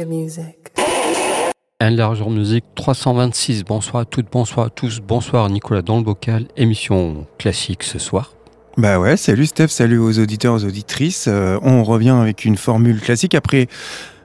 your 0.00 0.08
music. 0.08 0.56
Enlargeur 1.82 2.30
Musique 2.30 2.64
326. 2.74 3.64
Bonsoir 3.64 4.02
à 4.02 4.04
toutes, 4.04 4.30
bonsoir 4.30 4.66
à 4.66 4.70
tous. 4.70 5.00
Bonsoir 5.00 5.48
Nicolas 5.50 5.82
dans 5.82 5.98
le 5.98 6.02
bocal. 6.02 6.46
Émission 6.56 7.26
classique 7.38 7.82
ce 7.82 7.98
soir. 7.98 8.32
Bah 8.76 8.98
ouais, 8.98 9.16
salut 9.16 9.46
Steph, 9.46 9.68
salut 9.68 9.98
aux 9.98 10.18
auditeurs, 10.18 10.54
aux 10.54 10.64
auditrices. 10.64 11.26
Euh, 11.28 11.58
on 11.62 11.82
revient 11.84 12.10
avec 12.10 12.44
une 12.44 12.56
formule 12.56 13.00
classique 13.00 13.34
après 13.34 13.66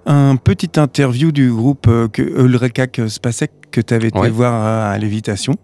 un 0.06 0.36
petit 0.36 0.80
interview 0.80 1.32
du 1.32 1.52
groupe 1.52 1.88
euh, 1.88 2.08
que 2.08 2.22
Ulrika 2.22 2.86
Spasek 3.08 3.52
que 3.72 3.82
tu 3.82 3.94
avais 3.94 4.08
été 4.10 4.20
Ouais. 4.20 4.30
voir 4.30 4.54
à, 4.54 4.92
à 4.92 4.98
Lévitation. 4.98 5.55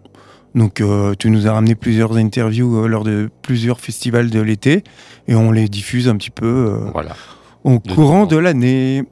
Donc 0.54 0.80
euh, 0.80 1.14
tu 1.18 1.30
nous 1.30 1.46
as 1.46 1.52
ramené 1.52 1.74
plusieurs 1.74 2.16
interviews 2.16 2.84
euh, 2.84 2.86
lors 2.88 3.04
de 3.04 3.30
plusieurs 3.42 3.80
festivals 3.80 4.28
de 4.30 4.40
l'été 4.40 4.82
et 5.28 5.34
on 5.34 5.50
les 5.50 5.68
diffuse 5.68 6.08
un 6.08 6.16
petit 6.16 6.30
peu 6.30 6.46
euh, 6.46 6.90
Voilà. 6.92 7.16
Au 7.64 7.78
courant 7.78 8.26
de 8.26 8.36
l'année. 8.36 9.04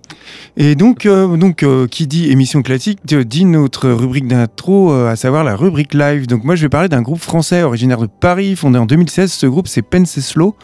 Et 0.57 0.75
donc, 0.75 1.07
euh, 1.07 1.37
donc 1.37 1.63
euh, 1.63 1.87
qui 1.87 2.07
dit 2.07 2.31
émission 2.31 2.63
classique 2.63 2.99
dit 3.07 3.45
notre 3.45 3.89
rubrique 3.91 4.27
d'intro, 4.27 4.93
euh, 4.93 5.09
à 5.09 5.17
savoir 5.17 5.45
la 5.45 5.57
rubrique 5.57 5.95
live. 5.95 6.27
Donc 6.27 6.45
moi, 6.45 6.55
je 6.57 6.63
vais 6.63 6.69
parler 6.69 6.89
d'un 6.89 7.03
groupe 7.03 7.21
français 7.21 7.63
originaire 7.63 7.99
de 8.01 8.07
Paris, 8.09 8.57
fondé 8.57 8.79
en 8.79 8.87
2016. 8.87 9.33
Ce 9.33 9.47
groupe, 9.47 9.69
c'est 9.69 9.83
Penceslo. 9.83 10.57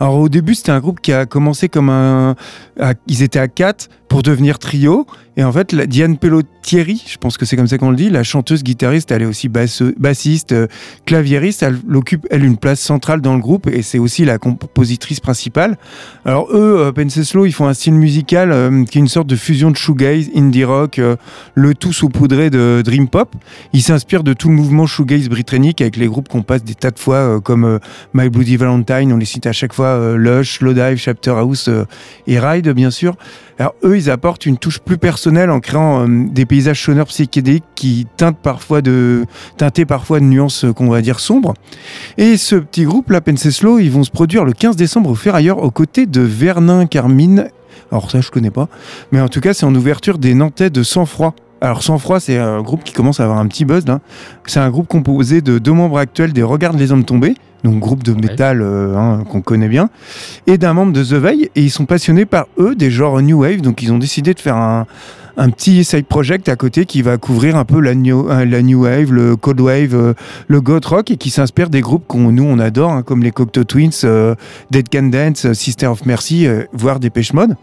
Alors 0.00 0.18
au 0.18 0.28
début, 0.28 0.54
c'était 0.54 0.72
un 0.72 0.80
groupe 0.80 1.00
qui 1.00 1.12
a 1.12 1.26
commencé 1.26 1.68
comme 1.68 1.90
un... 1.90 2.36
à- 2.80 2.94
ils 3.08 3.22
étaient 3.22 3.38
à 3.38 3.48
quatre 3.48 3.88
pour 4.08 4.22
devenir 4.22 4.58
trio. 4.58 5.06
Et 5.36 5.44
en 5.44 5.52
fait, 5.52 5.72
la, 5.72 5.86
Diane 5.86 6.18
Pellottieri, 6.18 7.02
je 7.06 7.16
pense 7.16 7.38
que 7.38 7.46
c'est 7.46 7.56
comme 7.56 7.66
ça 7.66 7.78
qu'on 7.78 7.90
le 7.90 7.96
dit, 7.96 8.10
la 8.10 8.22
chanteuse 8.22 8.62
guitariste, 8.62 9.10
elle 9.12 9.22
est 9.22 9.26
aussi 9.26 9.48
bassiste, 9.48 10.52
euh, 10.52 10.66
claviériste. 11.06 11.62
Elle 11.62 11.78
occupe, 11.94 12.26
elle, 12.30 12.44
une 12.44 12.58
place 12.58 12.80
centrale 12.80 13.22
dans 13.22 13.34
le 13.34 13.40
groupe 13.40 13.66
et 13.66 13.82
c'est 13.82 13.98
aussi 13.98 14.24
la 14.24 14.38
compositrice 14.38 15.20
principale. 15.20 15.78
Alors 16.24 16.48
eux, 16.52 16.92
euh, 16.96 17.44
ils 17.46 17.52
font 17.52 17.66
un 17.66 17.74
style 17.74 17.94
musical 17.94 18.52
euh, 18.52 18.84
qui 18.84 18.98
est 18.98 19.00
une 19.00 19.08
sorte 19.08 19.26
de 19.26 19.36
fusion 19.36 19.70
de 19.70 19.76
shoegaze, 19.76 20.30
indie 20.36 20.64
rock, 20.64 20.98
euh, 20.98 21.16
le 21.54 21.74
tout 21.74 21.92
saupoudré 21.92 22.50
de 22.50 22.82
dream 22.84 23.08
pop. 23.08 23.34
Ils 23.72 23.82
s'inspirent 23.82 24.24
de 24.24 24.34
tout 24.34 24.48
le 24.48 24.54
mouvement 24.54 24.86
shoegaze 24.86 25.28
britannique 25.28 25.80
avec 25.80 25.96
les 25.96 26.06
groupes 26.06 26.28
qu'on 26.28 26.42
passe 26.42 26.62
des 26.62 26.74
tas 26.74 26.90
de 26.90 26.98
fois 26.98 27.40
comme 27.40 27.80
My 28.14 28.28
Bloody 28.28 28.56
Valentine, 28.56 29.12
on 29.12 29.16
les 29.16 29.24
cite 29.24 29.46
à 29.46 29.52
chaque 29.52 29.72
fois, 29.72 30.16
Lush, 30.16 30.58
Slowdive, 30.58 30.96
Chapter 30.96 31.30
House 31.30 31.70
et 32.26 32.38
Ride 32.38 32.68
bien 32.70 32.90
sûr. 32.90 33.16
Alors 33.62 33.76
eux, 33.84 33.96
ils 33.96 34.10
apportent 34.10 34.44
une 34.44 34.58
touche 34.58 34.80
plus 34.80 34.98
personnelle 34.98 35.48
en 35.48 35.60
créant 35.60 36.02
euh, 36.02 36.26
des 36.28 36.46
paysages 36.46 36.82
sonores 36.82 37.06
psychédéliques 37.06 37.62
qui 37.76 38.08
teintent 38.16 38.40
parfois 38.42 38.82
de 38.82 39.24
parfois 39.86 40.18
de 40.18 40.24
nuances 40.24 40.64
euh, 40.64 40.72
qu'on 40.72 40.88
va 40.88 41.00
dire 41.00 41.20
sombres. 41.20 41.54
Et 42.18 42.36
ce 42.38 42.56
petit 42.56 42.82
groupe, 42.82 43.10
la 43.10 43.20
Penceslo, 43.20 43.78
ils 43.78 43.88
vont 43.88 44.02
se 44.02 44.10
produire 44.10 44.44
le 44.44 44.52
15 44.52 44.74
décembre 44.74 45.10
au 45.10 45.14
Ferrailleur 45.14 45.62
aux 45.62 45.70
côtés 45.70 46.06
de 46.06 46.22
Vernin 46.22 46.86
Carmine. 46.86 47.50
Alors 47.92 48.10
ça, 48.10 48.20
je 48.20 48.32
connais 48.32 48.50
pas. 48.50 48.68
Mais 49.12 49.20
en 49.20 49.28
tout 49.28 49.40
cas, 49.40 49.54
c'est 49.54 49.64
en 49.64 49.74
ouverture 49.76 50.18
des 50.18 50.34
Nantais 50.34 50.70
de 50.70 50.82
Sang 50.82 51.06
Froid. 51.06 51.32
Alors 51.62 51.84
Sang 51.84 51.96
Froid, 51.98 52.18
c'est 52.18 52.38
un 52.38 52.60
groupe 52.60 52.82
qui 52.82 52.92
commence 52.92 53.20
à 53.20 53.22
avoir 53.24 53.38
un 53.38 53.46
petit 53.46 53.64
buzz. 53.64 53.84
C'est 54.46 54.58
un 54.58 54.68
groupe 54.68 54.88
composé 54.88 55.42
de 55.42 55.60
deux 55.60 55.72
membres 55.72 55.96
actuels 55.96 56.32
des 56.32 56.42
Regarde 56.42 56.76
les 56.76 56.90
Hommes 56.90 57.04
Tombés, 57.04 57.36
donc 57.62 57.78
groupe 57.78 58.02
de 58.02 58.14
métal 58.14 58.60
euh, 58.60 58.96
hein, 58.96 59.22
qu'on 59.30 59.42
connaît 59.42 59.68
bien, 59.68 59.88
et 60.48 60.58
d'un 60.58 60.72
membre 60.72 60.92
de 60.92 61.04
The 61.04 61.12
Veil. 61.12 61.50
Et 61.54 61.62
ils 61.62 61.70
sont 61.70 61.86
passionnés 61.86 62.26
par 62.26 62.46
eux 62.58 62.74
des 62.74 62.90
genres 62.90 63.22
New 63.22 63.42
Wave, 63.42 63.60
donc 63.60 63.80
ils 63.80 63.92
ont 63.92 63.98
décidé 63.98 64.34
de 64.34 64.40
faire 64.40 64.56
un, 64.56 64.86
un 65.36 65.50
petit 65.50 65.84
side 65.84 66.06
project 66.06 66.48
à 66.48 66.56
côté 66.56 66.84
qui 66.84 67.00
va 67.00 67.16
couvrir 67.16 67.56
un 67.56 67.64
peu 67.64 67.78
la 67.78 67.94
New, 67.94 68.28
euh, 68.28 68.44
la 68.44 68.60
new 68.62 68.82
Wave, 68.82 69.12
le 69.12 69.36
Cold 69.36 69.60
Wave, 69.60 69.94
euh, 69.94 70.14
le 70.48 70.60
Goth 70.60 70.86
Rock, 70.86 71.12
et 71.12 71.16
qui 71.16 71.30
s'inspire 71.30 71.70
des 71.70 71.80
groupes 71.80 72.08
qu'on 72.08 72.32
nous 72.32 72.44
on 72.44 72.58
adore, 72.58 72.90
hein, 72.90 73.02
comme 73.02 73.22
les 73.22 73.30
Cocteau 73.30 73.62
Twins, 73.62 73.90
euh, 74.02 74.34
Dead 74.72 74.88
Can 74.88 75.04
Dance, 75.04 75.52
Sister 75.52 75.86
of 75.86 76.06
Mercy, 76.06 76.48
euh, 76.48 76.64
voire 76.72 76.98
Dépêche 76.98 77.32
Mode. 77.32 77.54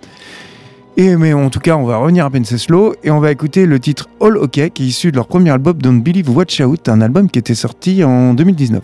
Et 1.01 1.15
mais 1.15 1.31
en 1.31 1.49
tout 1.49 1.61
cas, 1.61 1.77
on 1.77 1.85
va 1.85 1.95
revenir 1.97 2.25
à 2.25 2.29
Penceslo 2.29 2.93
et 3.03 3.09
on 3.09 3.19
va 3.21 3.31
écouter 3.31 3.65
le 3.65 3.79
titre 3.79 4.09
All 4.19 4.35
OK, 4.37 4.51
qui 4.51 4.83
est 4.83 4.87
issu 4.87 5.11
de 5.11 5.15
leur 5.15 5.27
premier 5.27 5.49
album 5.49 5.77
Don't 5.81 6.01
Believe 6.03 6.29
Watch 6.29 6.59
Out, 6.59 6.89
un 6.89 6.99
album 6.99 7.29
qui 7.29 7.39
était 7.39 7.55
sorti 7.55 8.03
en 8.03 8.33
2019. 8.33 8.83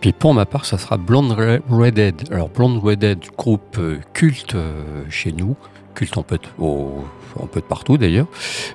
Puis 0.00 0.12
pour 0.12 0.32
ma 0.32 0.46
part, 0.46 0.64
ça 0.64 0.78
sera 0.78 0.96
Blonde 0.96 1.32
Re- 1.32 1.60
Redhead. 1.68 2.14
Alors 2.30 2.48
Blonde 2.48 2.82
Redhead, 2.82 3.18
groupe 3.36 3.76
euh, 3.78 3.98
culte 4.14 4.54
euh, 4.54 5.02
chez 5.10 5.32
nous, 5.32 5.54
culte 5.94 6.16
peu, 6.22 6.36
de, 6.38 6.64
au- 6.64 7.04
un 7.42 7.46
peu 7.46 7.60
de 7.60 7.64
partout 7.66 7.98
d'ailleurs, 7.98 8.26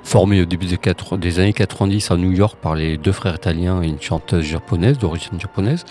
formé 0.03 0.41
au 0.41 0.45
début 0.45 0.65
des, 0.65 0.77
quatre- 0.77 1.17
des 1.17 1.39
années 1.39 1.53
90 1.53 2.11
à 2.11 2.17
New 2.17 2.31
York 2.31 2.57
par 2.61 2.75
les 2.75 2.97
deux 2.97 3.11
frères 3.11 3.35
italiens 3.35 3.81
et 3.81 3.87
une 3.87 4.01
chanteuse 4.01 4.45
japonaise, 4.45 4.97
d'origine 4.97 5.39
japonaise. 5.39 5.85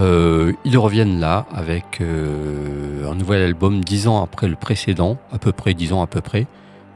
Euh, 0.00 0.52
ils 0.64 0.78
reviennent 0.78 1.20
là 1.20 1.46
avec 1.54 2.00
euh, 2.00 3.10
un 3.10 3.14
nouvel 3.14 3.42
album 3.42 3.82
dix 3.84 4.06
ans 4.08 4.22
après 4.22 4.48
le 4.48 4.56
précédent, 4.56 5.18
à 5.32 5.38
peu 5.38 5.52
près 5.52 5.74
dix 5.74 5.92
ans 5.92 6.02
à 6.02 6.06
peu 6.06 6.20
près. 6.20 6.46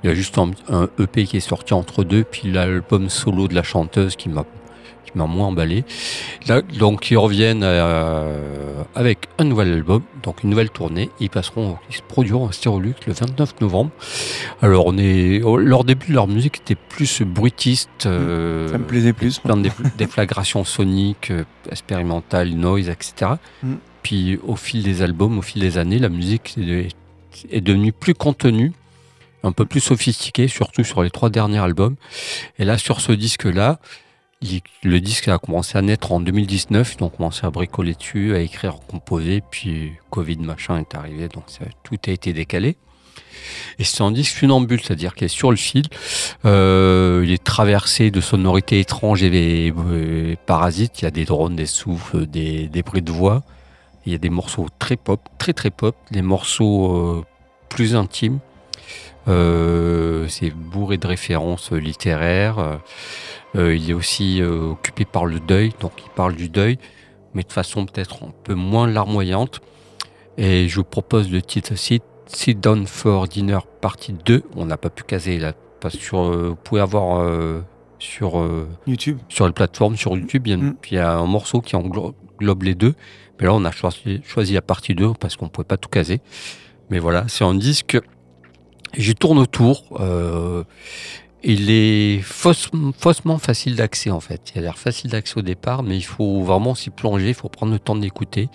Il 0.02 0.08
y 0.08 0.12
a 0.12 0.14
juste 0.14 0.36
un, 0.38 0.50
un 0.68 0.88
EP 0.98 1.24
qui 1.24 1.38
est 1.38 1.40
sorti 1.40 1.72
entre 1.74 2.04
deux, 2.04 2.24
puis 2.24 2.50
l'album 2.50 3.08
solo 3.08 3.48
de 3.48 3.54
la 3.54 3.62
chanteuse 3.62 4.16
qui 4.16 4.28
m'a 4.28 4.44
qui 5.14 5.18
m'a 5.18 5.26
moins 5.26 5.46
emballé. 5.46 5.84
Là, 6.48 6.60
donc 6.78 7.10
ils 7.10 7.16
reviennent 7.16 7.62
euh, 7.62 8.82
avec 8.94 9.28
un 9.38 9.44
nouvel 9.44 9.72
album, 9.72 10.02
donc 10.22 10.42
une 10.42 10.50
nouvelle 10.50 10.70
tournée. 10.70 11.10
Ils 11.20 11.30
passeront, 11.30 11.78
ils 11.88 11.96
se 11.96 12.02
produiront 12.02 12.48
à 12.48 12.52
Stérolux 12.52 12.94
le 13.06 13.12
29 13.12 13.60
novembre. 13.60 13.90
Alors 14.60 14.86
on 14.86 14.98
est, 14.98 15.42
au- 15.42 15.56
leur 15.56 15.84
début 15.84 16.08
de 16.08 16.14
leur 16.14 16.26
musique 16.26 16.58
était 16.58 16.74
plus 16.74 17.22
bruitiste, 17.22 18.06
euh, 18.06 18.68
Ça 18.68 18.78
me 18.78 18.84
plaisait 18.84 19.12
plus. 19.12 19.38
plein 19.38 19.56
de 19.56 19.68
déf- 19.68 19.96
déflagrations 19.96 20.64
soniques, 20.64 21.30
euh, 21.30 21.44
expérimentales, 21.70 22.50
noise, 22.50 22.88
etc. 22.88 23.32
Mm. 23.62 23.74
Puis 24.02 24.38
au 24.46 24.56
fil 24.56 24.82
des 24.82 25.00
albums, 25.02 25.38
au 25.38 25.42
fil 25.42 25.62
des 25.62 25.78
années, 25.78 25.98
la 25.98 26.08
musique 26.10 26.56
est, 26.58 26.88
est 27.50 27.60
devenue 27.60 27.92
plus 27.92 28.14
contenue, 28.14 28.72
un 29.42 29.52
peu 29.52 29.64
plus 29.64 29.80
sophistiquée, 29.80 30.48
surtout 30.48 30.84
sur 30.84 31.02
les 31.02 31.10
trois 31.10 31.30
derniers 31.30 31.58
albums. 31.58 31.96
Et 32.58 32.64
là, 32.64 32.76
sur 32.78 33.00
ce 33.00 33.12
disque-là, 33.12 33.78
le 34.82 35.00
disque 35.00 35.28
a 35.28 35.38
commencé 35.38 35.78
à 35.78 35.82
naître 35.82 36.12
en 36.12 36.20
2019, 36.20 36.96
ils 36.98 37.04
ont 37.04 37.08
commencé 37.08 37.46
à 37.46 37.50
bricoler 37.50 37.94
dessus, 37.94 38.34
à 38.34 38.40
écrire, 38.40 38.76
composer, 38.88 39.42
puis 39.50 39.92
Covid 40.10 40.38
machin 40.38 40.78
est 40.78 40.94
arrivé, 40.94 41.28
donc 41.28 41.44
tout 41.82 41.96
a 42.06 42.10
été 42.10 42.32
décalé. 42.32 42.76
Et 43.78 43.84
c'est 43.84 44.02
un 44.02 44.10
disque 44.10 44.34
funambule, 44.34 44.80
c'est-à-dire 44.80 45.14
qu'il 45.14 45.26
est 45.26 45.28
sur 45.28 45.50
le 45.50 45.56
fil, 45.56 45.84
euh, 46.44 47.22
il 47.24 47.32
est 47.32 47.42
traversé 47.42 48.10
de 48.10 48.20
sonorités 48.20 48.80
étranges 48.80 49.22
et, 49.22 49.66
et 49.66 50.36
parasites, 50.46 51.02
il 51.02 51.04
y 51.04 51.08
a 51.08 51.10
des 51.10 51.24
drones, 51.24 51.56
des 51.56 51.66
souffles, 51.66 52.26
des, 52.26 52.68
bruits 52.84 53.02
de 53.02 53.12
voix, 53.12 53.42
il 54.06 54.12
y 54.12 54.14
a 54.14 54.18
des 54.18 54.30
morceaux 54.30 54.68
très 54.78 54.96
pop, 54.96 55.20
très 55.38 55.52
très 55.52 55.70
pop, 55.70 55.96
des 56.10 56.22
morceaux 56.22 56.96
euh, 56.96 57.24
plus 57.68 57.96
intimes, 57.96 58.38
Euh, 58.38 58.53
c'est 59.26 60.50
bourré 60.50 60.96
de 60.98 61.06
références 61.06 61.72
littéraires, 61.72 62.58
euh, 62.58 62.76
euh, 63.56 63.76
il 63.76 63.90
est 63.90 63.94
aussi 63.94 64.40
euh, 64.42 64.70
occupé 64.72 65.04
par 65.04 65.26
le 65.26 65.40
deuil, 65.40 65.72
donc 65.80 65.92
il 66.04 66.10
parle 66.10 66.34
du 66.34 66.48
deuil, 66.48 66.78
mais 67.34 67.42
de 67.42 67.52
façon 67.52 67.86
peut-être 67.86 68.22
un 68.24 68.32
peu 68.44 68.54
moins 68.54 68.86
larmoyante. 68.86 69.60
Et 70.36 70.68
je 70.68 70.76
vous 70.76 70.84
propose 70.84 71.30
le 71.30 71.40
titre 71.42 71.74
Sit, 71.76 72.02
Sit 72.26 72.58
Down 72.60 72.86
for 72.86 73.28
Dinner 73.28 73.58
partie 73.80 74.12
2. 74.12 74.42
On 74.56 74.66
n'a 74.66 74.76
pas 74.76 74.90
pu 74.90 75.04
caser 75.04 75.38
là, 75.38 75.52
parce 75.80 75.96
que 75.96 76.16
euh, 76.16 76.48
vous 76.50 76.56
pouvez 76.56 76.80
avoir 76.80 77.20
euh, 77.22 77.62
sur, 78.00 78.40
euh, 78.40 78.68
YouTube. 78.86 79.18
sur 79.28 79.46
les 79.46 79.52
plateformes, 79.52 79.96
sur 79.96 80.16
YouTube, 80.16 80.46
il 80.46 80.50
y 80.50 80.52
a, 80.52 80.56
une- 80.56 80.64
Mm. 80.70 80.76
il 80.90 80.94
y 80.94 80.98
a 80.98 81.12
un 81.12 81.26
morceau 81.26 81.60
qui 81.60 81.76
englo- 81.76 82.14
englobe 82.40 82.62
les 82.64 82.74
deux. 82.74 82.94
Mais 83.40 83.46
là, 83.46 83.54
on 83.54 83.64
a 83.64 83.70
choisi, 83.70 84.20
choisi 84.24 84.54
la 84.54 84.62
partie 84.62 84.94
2 84.94 85.12
parce 85.14 85.36
qu'on 85.36 85.44
ne 85.46 85.50
pouvait 85.50 85.64
pas 85.66 85.76
tout 85.76 85.88
caser. 85.88 86.20
Mais 86.90 86.98
voilà, 86.98 87.24
c'est 87.28 87.44
un 87.44 87.54
disque. 87.54 87.98
J'y 88.96 89.14
tourne 89.14 89.38
autour. 89.38 89.84
euh, 90.00 90.64
il 91.46 91.70
est 91.70 92.20
fausse- 92.22 92.70
faussement 92.98 93.36
facile 93.38 93.76
d'accès 93.76 94.10
en 94.10 94.20
fait. 94.20 94.52
Il 94.54 94.60
a 94.60 94.62
l'air 94.62 94.78
facile 94.78 95.10
d'accès 95.10 95.36
au 95.38 95.42
départ, 95.42 95.82
mais 95.82 95.96
il 95.96 96.02
faut 96.04 96.42
vraiment 96.42 96.74
s'y 96.74 96.88
plonger, 96.90 97.28
il 97.28 97.34
faut 97.34 97.48
prendre 97.50 97.72
le 97.72 97.78
temps 97.78 97.96
d'écouter. 97.96 98.48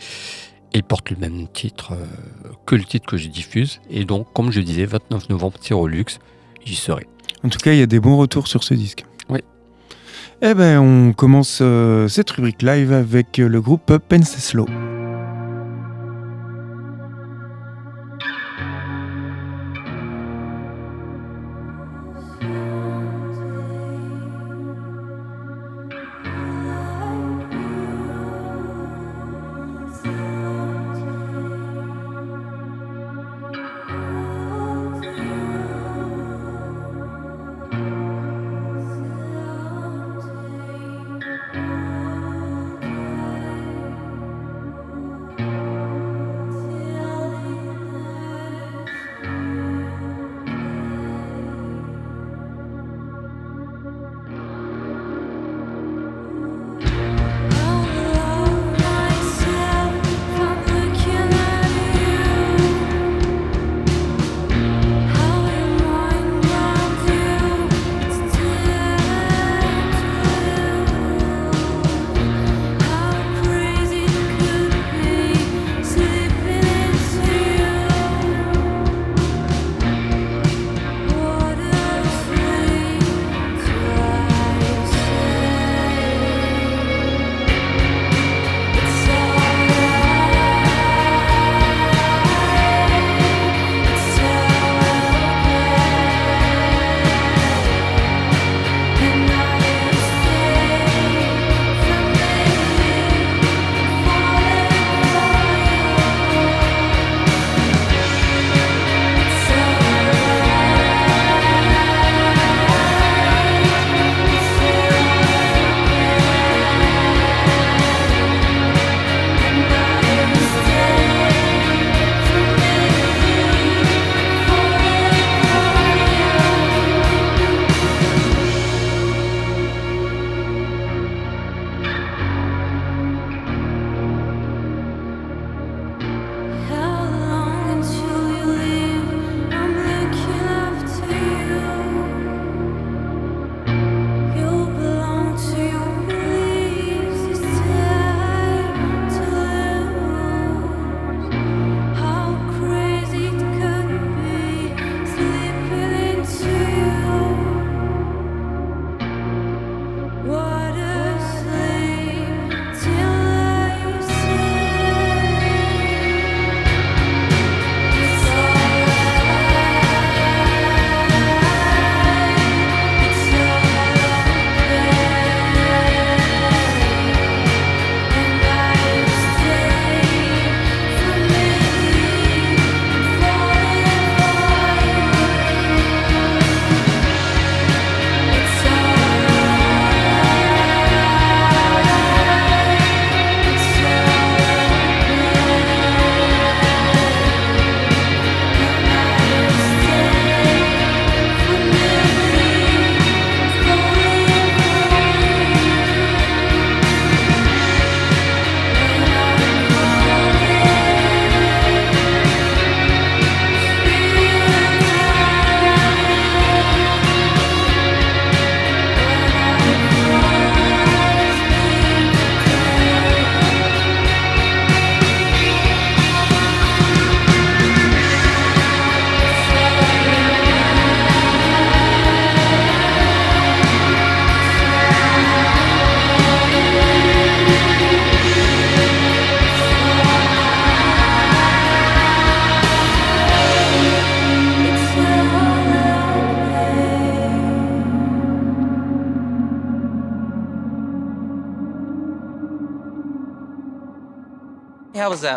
Et 0.74 0.78
il 0.80 0.84
porte 0.84 1.10
le 1.12 1.18
même 1.18 1.48
titre 1.48 1.94
euh, 1.94 2.06
que 2.66 2.76
le 2.76 2.84
titre 2.84 3.06
que 3.08 3.18
je 3.18 3.28
diffuse. 3.28 3.80
Et 3.90 4.06
donc, 4.06 4.28
comme 4.34 4.52
je 4.52 4.60
disais, 4.62 4.86
29 4.86 5.30
novembre, 5.30 5.58
Tyrolux, 5.60 6.06
j'y 6.66 6.76
serai. 6.76 7.08
En 7.44 7.50
tout 7.50 7.58
cas, 7.60 7.74
il 7.74 7.80
y 7.80 7.82
a 7.82 7.88
des 7.88 8.00
bons 8.00 8.18
retours 8.18 8.48
sur 8.48 8.64
ce 8.64 8.74
disque. 8.74 9.06
Oui. 9.30 9.40
Eh 10.42 10.54
ben, 10.54 10.80
on 10.80 11.14
commence 11.14 11.60
euh, 11.62 12.08
cette 12.08 12.30
rubrique 12.32 12.62
live 12.62 12.92
avec 12.94 13.38
le 13.38 13.62
groupe 13.62 13.98
Penceslo. 13.98 14.68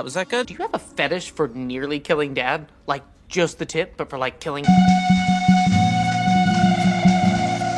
That? 0.03 0.05
Was 0.05 0.15
that 0.15 0.29
good? 0.29 0.47
Do 0.49 0.55
you 0.55 0.59
have 0.61 0.75
a 0.75 0.79
fetish 0.79 1.31
for 1.31 1.49
nearly 1.49 2.01
killing 2.01 2.35
dad? 2.35 2.67
Like 2.87 3.03
just 3.29 3.59
the 3.59 3.67
tip, 3.67 3.97
but 3.97 4.11
for 4.11 4.19
like 4.19 4.41
killing. 4.41 4.65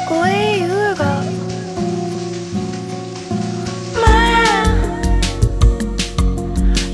Away 0.09 0.61
you 0.61 0.95
go. 0.97 1.23
Man, 4.00 5.23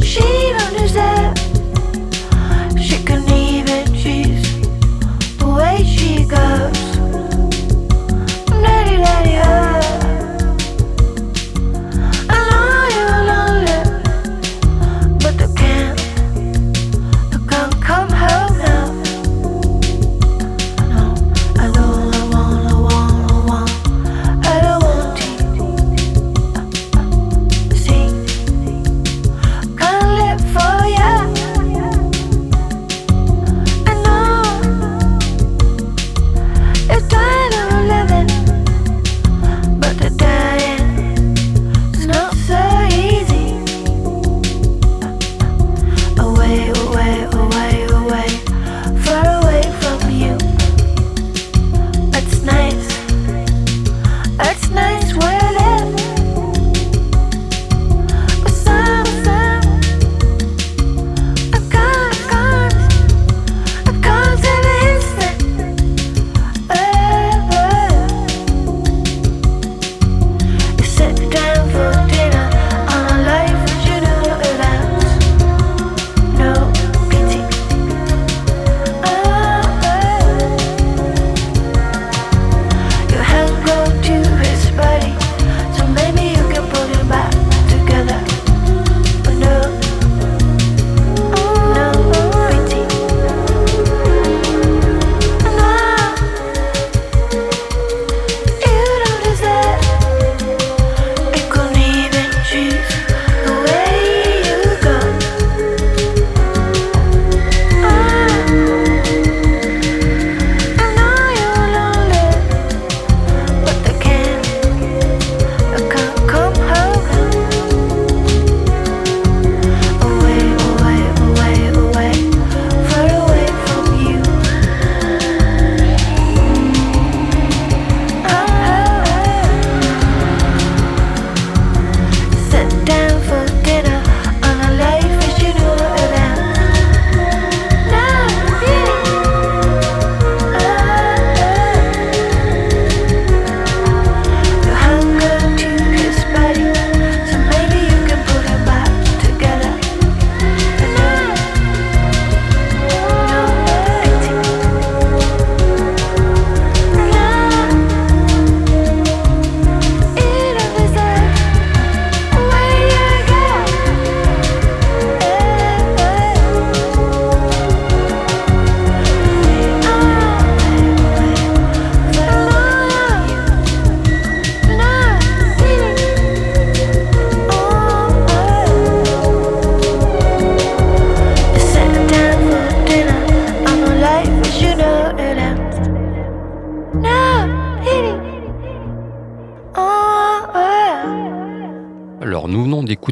she 0.03 0.53
don't 0.59 0.77
deserve. 0.77 1.39
She 2.81 3.03
can 3.05 3.23
even 3.31 3.87
choose 3.95 4.43
the 5.39 5.47
way 5.47 5.85
she 5.85 6.25
goes. 6.25 6.80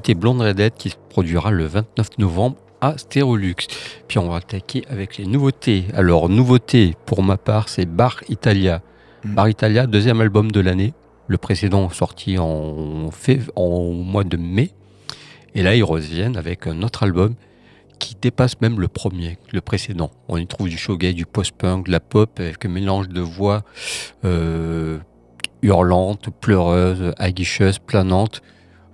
D'écouter 0.09 0.15
Blonde 0.15 0.41
Redhead 0.41 0.75
qui 0.75 0.91
se 0.91 0.97
produira 1.11 1.51
le 1.51 1.67
29 1.67 2.19
novembre 2.19 2.57
à 2.81 2.97
Stérolux. 2.97 3.57
Puis 4.07 4.19
on 4.19 4.29
va 4.29 4.37
attaquer 4.37 4.85
avec 4.89 5.19
les 5.19 5.27
nouveautés. 5.27 5.85
Alors, 5.95 6.29
nouveauté 6.29 6.95
pour 7.07 7.23
ma 7.23 7.37
part, 7.37 7.69
c'est 7.69 7.87
Bar 7.87 8.21
Italia. 8.29 8.81
Mm. 9.25 9.35
Bar 9.35 9.49
Italia, 9.49 9.87
deuxième 9.87 10.21
album 10.21 10.51
de 10.51 10.61
l'année. 10.61 10.95
Le 11.27 11.37
précédent 11.37 11.91
sorti 11.91 12.39
en, 12.39 13.09
fév- 13.11 13.51
en 13.55 13.91
mois 13.93 14.25
de 14.25 14.39
mai. 14.39 14.71
Et 15.55 15.63
là, 15.63 15.75
ils 15.75 15.85
reviennent 15.85 16.37
avec 16.37 16.67
un 16.67 16.83
autre 16.83 17.03
album 17.03 17.35
qui 17.99 18.15
dépasse 18.21 18.61
même 18.61 18.81
le 18.81 18.89
premier, 18.89 19.37
le 19.53 19.61
précédent. 19.61 20.11
On 20.29 20.39
y 20.39 20.47
trouve 20.47 20.69
du 20.69 20.79
shoegaze, 20.79 21.15
du 21.15 21.27
post-punk, 21.27 21.87
de 21.87 21.93
la 21.93 22.01
pop 22.01 22.31
avec 22.39 22.65
un 22.65 22.69
mélange 22.69 23.09
de 23.09 23.21
voix 23.21 23.63
euh, 24.25 24.99
hurlantes, 25.63 26.29
pleureuses, 26.41 27.13
aguicheuses, 27.19 27.79
planantes, 27.81 28.41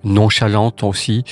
nonchalantes 0.05 0.83
aussi. 0.83 1.25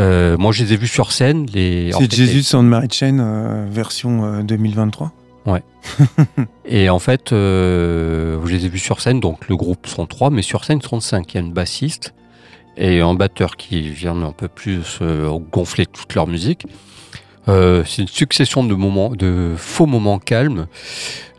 Euh, 0.00 0.36
moi, 0.36 0.52
je 0.52 0.64
les 0.64 0.72
ai 0.72 0.76
vus 0.76 0.88
sur 0.88 1.12
scène. 1.12 1.46
Les, 1.52 1.92
C'est 1.92 2.12
Jesus 2.12 2.56
and 2.56 2.62
Mary 2.62 2.88
Chain 2.90 3.18
euh, 3.18 3.66
version 3.70 4.24
euh, 4.24 4.42
2023. 4.42 5.12
Et 6.64 6.88
en 6.88 6.98
fait, 6.98 7.28
je 7.30 8.46
les 8.46 8.64
ai 8.64 8.68
vus 8.70 8.78
sur 8.78 9.02
scène, 9.02 9.20
donc 9.20 9.48
le 9.48 9.56
groupe 9.56 9.86
sont 9.86 10.06
trois, 10.06 10.30
mais 10.30 10.40
sur 10.40 10.64
scène 10.64 10.80
ils 10.82 10.88
sont 10.88 11.00
cinq. 11.00 11.34
Il 11.34 11.36
y 11.36 11.40
a 11.40 11.44
une 11.44 11.52
bassiste 11.52 12.14
et 12.78 13.00
un 13.00 13.12
batteur 13.12 13.56
qui 13.56 13.90
vient 13.90 14.20
un 14.22 14.32
peu 14.32 14.48
plus 14.48 15.00
gonfler 15.52 15.84
toute 15.84 16.14
leur 16.14 16.26
musique. 16.26 16.64
Euh, 17.48 17.84
c'est 17.86 18.02
une 18.02 18.08
succession 18.08 18.64
de 18.64 18.74
moments, 18.74 19.10
de 19.10 19.54
faux 19.56 19.86
moments 19.86 20.18
calmes. 20.18 20.66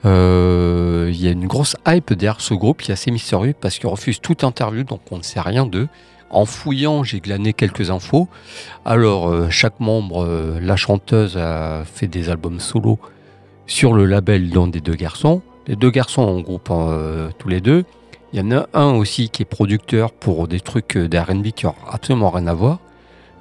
Euh, 0.06 1.10
Il 1.12 1.22
y 1.22 1.28
a 1.28 1.32
une 1.32 1.48
grosse 1.48 1.76
hype 1.88 2.14
derrière 2.14 2.42
ce 2.42 2.54
groupe 2.54 2.82
qui 2.82 2.92
est 2.92 2.94
assez 2.94 3.12
mystérieux 3.12 3.56
parce 3.60 3.80
qu'ils 3.80 3.90
refusent 3.90 4.22
toute 4.22 4.44
interview, 4.44 4.84
donc 4.84 5.02
on 5.12 5.18
ne 5.18 5.24
sait 5.24 5.40
rien 5.42 5.66
d'eux. 5.66 5.88
En 6.36 6.44
fouillant, 6.44 7.06
j'ai 7.06 7.22
glané 7.22 7.54
quelques 7.54 7.92
infos. 7.92 8.28
Alors, 8.84 9.30
euh, 9.30 9.50
chaque 9.50 9.80
membre, 9.80 10.26
euh, 10.26 10.60
la 10.62 10.76
chanteuse 10.76 11.38
a 11.38 11.84
fait 11.86 12.08
des 12.08 12.30
albums 12.30 12.60
solo 12.60 13.00
sur 13.68 13.94
le 13.94 14.04
label 14.04 14.50
d'un 14.50 14.68
des 14.68 14.82
deux 14.82 14.96
garçons. 14.96 15.42
Les 15.66 15.78
deux 15.78 15.92
garçons 15.92 16.24
en 16.24 16.42
groupe 16.42 16.68
euh, 16.72 17.30
tous 17.40 17.48
les 17.48 17.62
deux. 17.62 17.86
Il 18.34 18.40
y 18.40 18.42
en 18.42 18.52
a 18.52 18.68
un 18.74 18.92
aussi 18.96 19.30
qui 19.30 19.44
est 19.44 19.46
producteur 19.46 20.12
pour 20.12 20.50
des 20.50 20.60
trucs 20.60 20.98
d'R&B 20.98 21.52
qui 21.56 21.68
n'ont 21.68 21.76
absolument 21.90 22.32
rien 22.32 22.48
à 22.48 22.54
voir. 22.54 22.80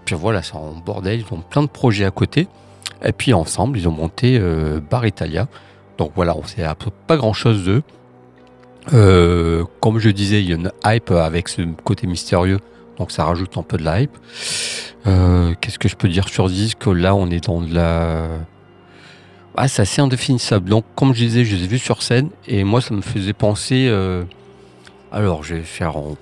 Puis 0.04 0.14
voilà, 0.14 0.44
c'est 0.44 0.54
en 0.54 0.70
bordel, 0.74 1.24
ils 1.28 1.34
ont 1.34 1.40
plein 1.40 1.62
de 1.62 1.68
projets 1.68 2.04
à 2.04 2.12
côté. 2.12 2.46
Et 3.04 3.10
puis 3.10 3.34
ensemble, 3.34 3.76
ils 3.76 3.88
ont 3.88 3.92
monté 3.92 4.40
Bar 4.88 5.04
Italia. 5.04 5.48
Donc 5.98 6.12
voilà, 6.14 6.36
on 6.36 6.44
sait 6.44 6.62
pas 7.08 7.16
grand-chose 7.16 7.64
d'eux. 7.64 7.82
Comme 9.80 9.98
je 9.98 10.10
disais, 10.10 10.40
il 10.40 10.48
y 10.48 10.52
a 10.52 10.54
une 10.54 10.70
hype 10.84 11.10
avec 11.10 11.48
ce 11.48 11.62
côté 11.82 12.06
mystérieux, 12.06 12.60
donc 12.98 13.10
ça 13.10 13.24
rajoute 13.24 13.56
un 13.58 13.62
peu 13.62 13.76
de 13.76 13.82
la 13.84 14.00
hype. 14.02 14.16
Euh, 15.06 15.54
Qu'est-ce 15.60 15.78
que 15.78 15.88
je 15.88 15.96
peux 15.96 16.08
dire 16.08 16.28
sur 16.28 16.48
disque 16.48 16.86
Là, 16.86 17.14
on 17.14 17.28
est 17.30 17.44
dans 17.46 17.60
de 17.60 17.74
la. 17.74 18.28
Ah, 19.56 19.68
c'est 19.68 19.82
assez 19.82 20.00
indéfinissable. 20.00 20.68
Donc, 20.68 20.84
comme 20.96 21.14
je 21.14 21.24
disais, 21.24 21.44
je 21.44 21.54
les 21.56 21.64
ai 21.64 21.66
vus 21.68 21.78
sur 21.78 22.02
scène 22.02 22.30
et 22.48 22.64
moi, 22.64 22.80
ça 22.80 22.92
me 22.94 23.02
faisait 23.02 23.32
penser. 23.32 23.86
euh, 23.88 24.24
Alors, 25.12 25.44
je 25.44 25.54
vais 25.56 25.62
faire 25.62 25.96
un, 25.96 26.16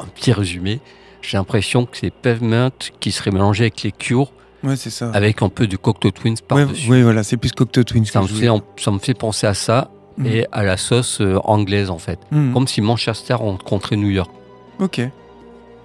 un 0.00 0.06
petit 0.06 0.32
résumé. 0.32 0.80
J'ai 1.22 1.38
l'impression 1.38 1.86
que 1.86 1.96
c'est 1.96 2.10
Pavement 2.12 2.70
qui 3.00 3.10
serait 3.10 3.30
mélangé 3.30 3.64
avec 3.64 3.82
les 3.82 3.92
Cure, 3.92 4.30
Ouais, 4.62 4.76
c'est 4.76 4.90
ça. 4.90 5.10
avec 5.14 5.40
un 5.42 5.48
peu 5.48 5.66
du 5.66 5.78
Cocteau 5.78 6.10
Twins 6.10 6.36
par-dessus. 6.46 6.90
ouais, 6.90 7.02
voilà, 7.02 7.22
c'est 7.22 7.38
plus 7.38 7.52
Cocteau 7.52 7.84
Twins. 7.84 8.04
Ça, 8.04 8.18
que 8.20 8.24
me 8.24 8.28
je 8.28 8.34
fait, 8.34 8.48
ça 8.76 8.90
me 8.90 8.98
fait 8.98 9.14
penser 9.14 9.46
à 9.46 9.54
ça 9.54 9.90
Mhm. 10.18 10.26
et 10.26 10.46
à 10.52 10.62
la 10.62 10.76
sauce 10.76 11.20
euh, 11.22 11.38
anglaise, 11.44 11.88
en 11.90 11.98
fait. 11.98 12.18
Mhm. 12.30 12.52
Comme 12.52 12.68
si 12.68 12.80
Manchester 12.82 13.34
rencontrait 13.34 13.96
New 13.96 14.10
York. 14.10 14.30
Ok. 14.78 15.00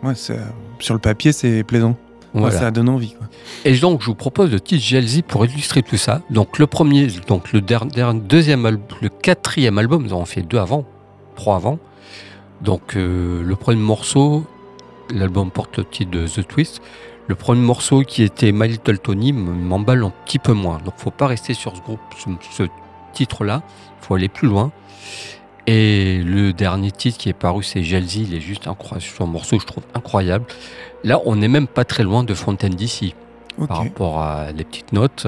Ouais, 0.04 0.14
sur 0.16 0.94
le 0.94 1.00
papier, 1.00 1.32
c'est 1.32 1.64
plaisant. 1.64 1.96
Ouais, 2.34 2.52
ça 2.52 2.70
donne 2.72 2.90
envie. 2.90 3.14
Quoi. 3.14 3.28
Et 3.66 3.76
donc, 3.78 4.02
je 4.02 4.06
vous 4.06 4.16
propose 4.16 4.52
le 4.52 4.60
titre 4.60 4.84
GLZ 4.88 5.24
pour 5.28 5.46
illustrer 5.46 5.82
tout 5.82 5.98
ça. 5.98 6.22
Donc, 6.30 6.60
le 6.60 6.68
premier, 6.68 7.08
donc 7.28 7.52
le 7.52 7.60
der- 7.62 7.86
der- 7.88 8.14
deuxième, 8.14 8.68
le 9.02 9.10
quatrième 9.10 9.78
album, 9.80 10.04
nous 10.04 10.14
avons 10.14 10.26
fait 10.26 10.42
deux 10.44 10.60
avant, 10.60 10.86
trois 11.36 11.56
avant. 11.56 11.80
Donc, 12.62 12.96
euh, 12.96 13.42
le 13.44 13.56
premier 13.56 13.82
morceau, 13.82 14.46
l'album 15.14 15.50
porte 15.50 15.78
le 15.78 15.86
titre 15.86 16.12
de 16.12 16.28
The 16.28 16.48
Twist. 16.48 16.82
Le 17.28 17.36
premier 17.36 17.62
morceau 17.62 18.02
qui 18.02 18.24
était 18.24 18.52
My 18.52 18.68
Little 18.68 19.00
Tony 19.00 19.34
m'emballe 19.34 20.04
un 20.04 20.12
petit 20.26 20.40
peu 20.40 20.54
moins. 20.54 20.78
Donc, 20.86 20.94
faut 20.98 21.12
pas 21.12 21.28
rester 21.28 21.54
sur 21.56 21.76
ce 21.76 21.82
groupe, 21.82 22.00
ce, 22.18 22.30
ce 22.52 22.64
titre-là. 23.14 23.64
Il 24.02 24.06
faut 24.06 24.16
aller 24.16 24.30
plus 24.30 24.48
loin. 24.48 24.72
Et 25.72 26.24
le 26.24 26.52
dernier 26.52 26.90
titre 26.90 27.20
qui 27.20 27.30
est 27.30 27.34
paru, 27.34 27.62
c'est 27.62 27.82
GLZ. 27.82 28.16
Il 28.16 28.34
est 28.34 28.40
juste 28.40 28.66
incroyable. 28.66 29.06
C'est 29.16 29.24
un 29.24 29.28
morceau 29.28 29.60
je 29.60 29.68
trouve 29.68 29.84
incroyable. 29.94 30.46
Là, 31.04 31.22
on 31.26 31.36
n'est 31.36 31.48
même 31.48 31.68
pas 31.68 31.86
très 31.86 32.02
loin 32.02 32.24
de 32.24 32.34
Fontaine 32.34 32.74
d'ici 32.74 33.14
par 33.68 33.78
rapport 33.84 34.20
à 34.20 34.52
les 34.52 34.64
petites 34.64 34.94
notes. 34.94 35.28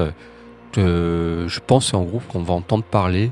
Euh, 0.78 1.46
je 1.46 1.60
pense 1.64 1.84
que 1.84 1.90
c'est 1.92 1.96
un 1.96 2.02
groupe 2.02 2.26
qu'on 2.26 2.42
va 2.42 2.54
entendre 2.54 2.82
parler 2.82 3.30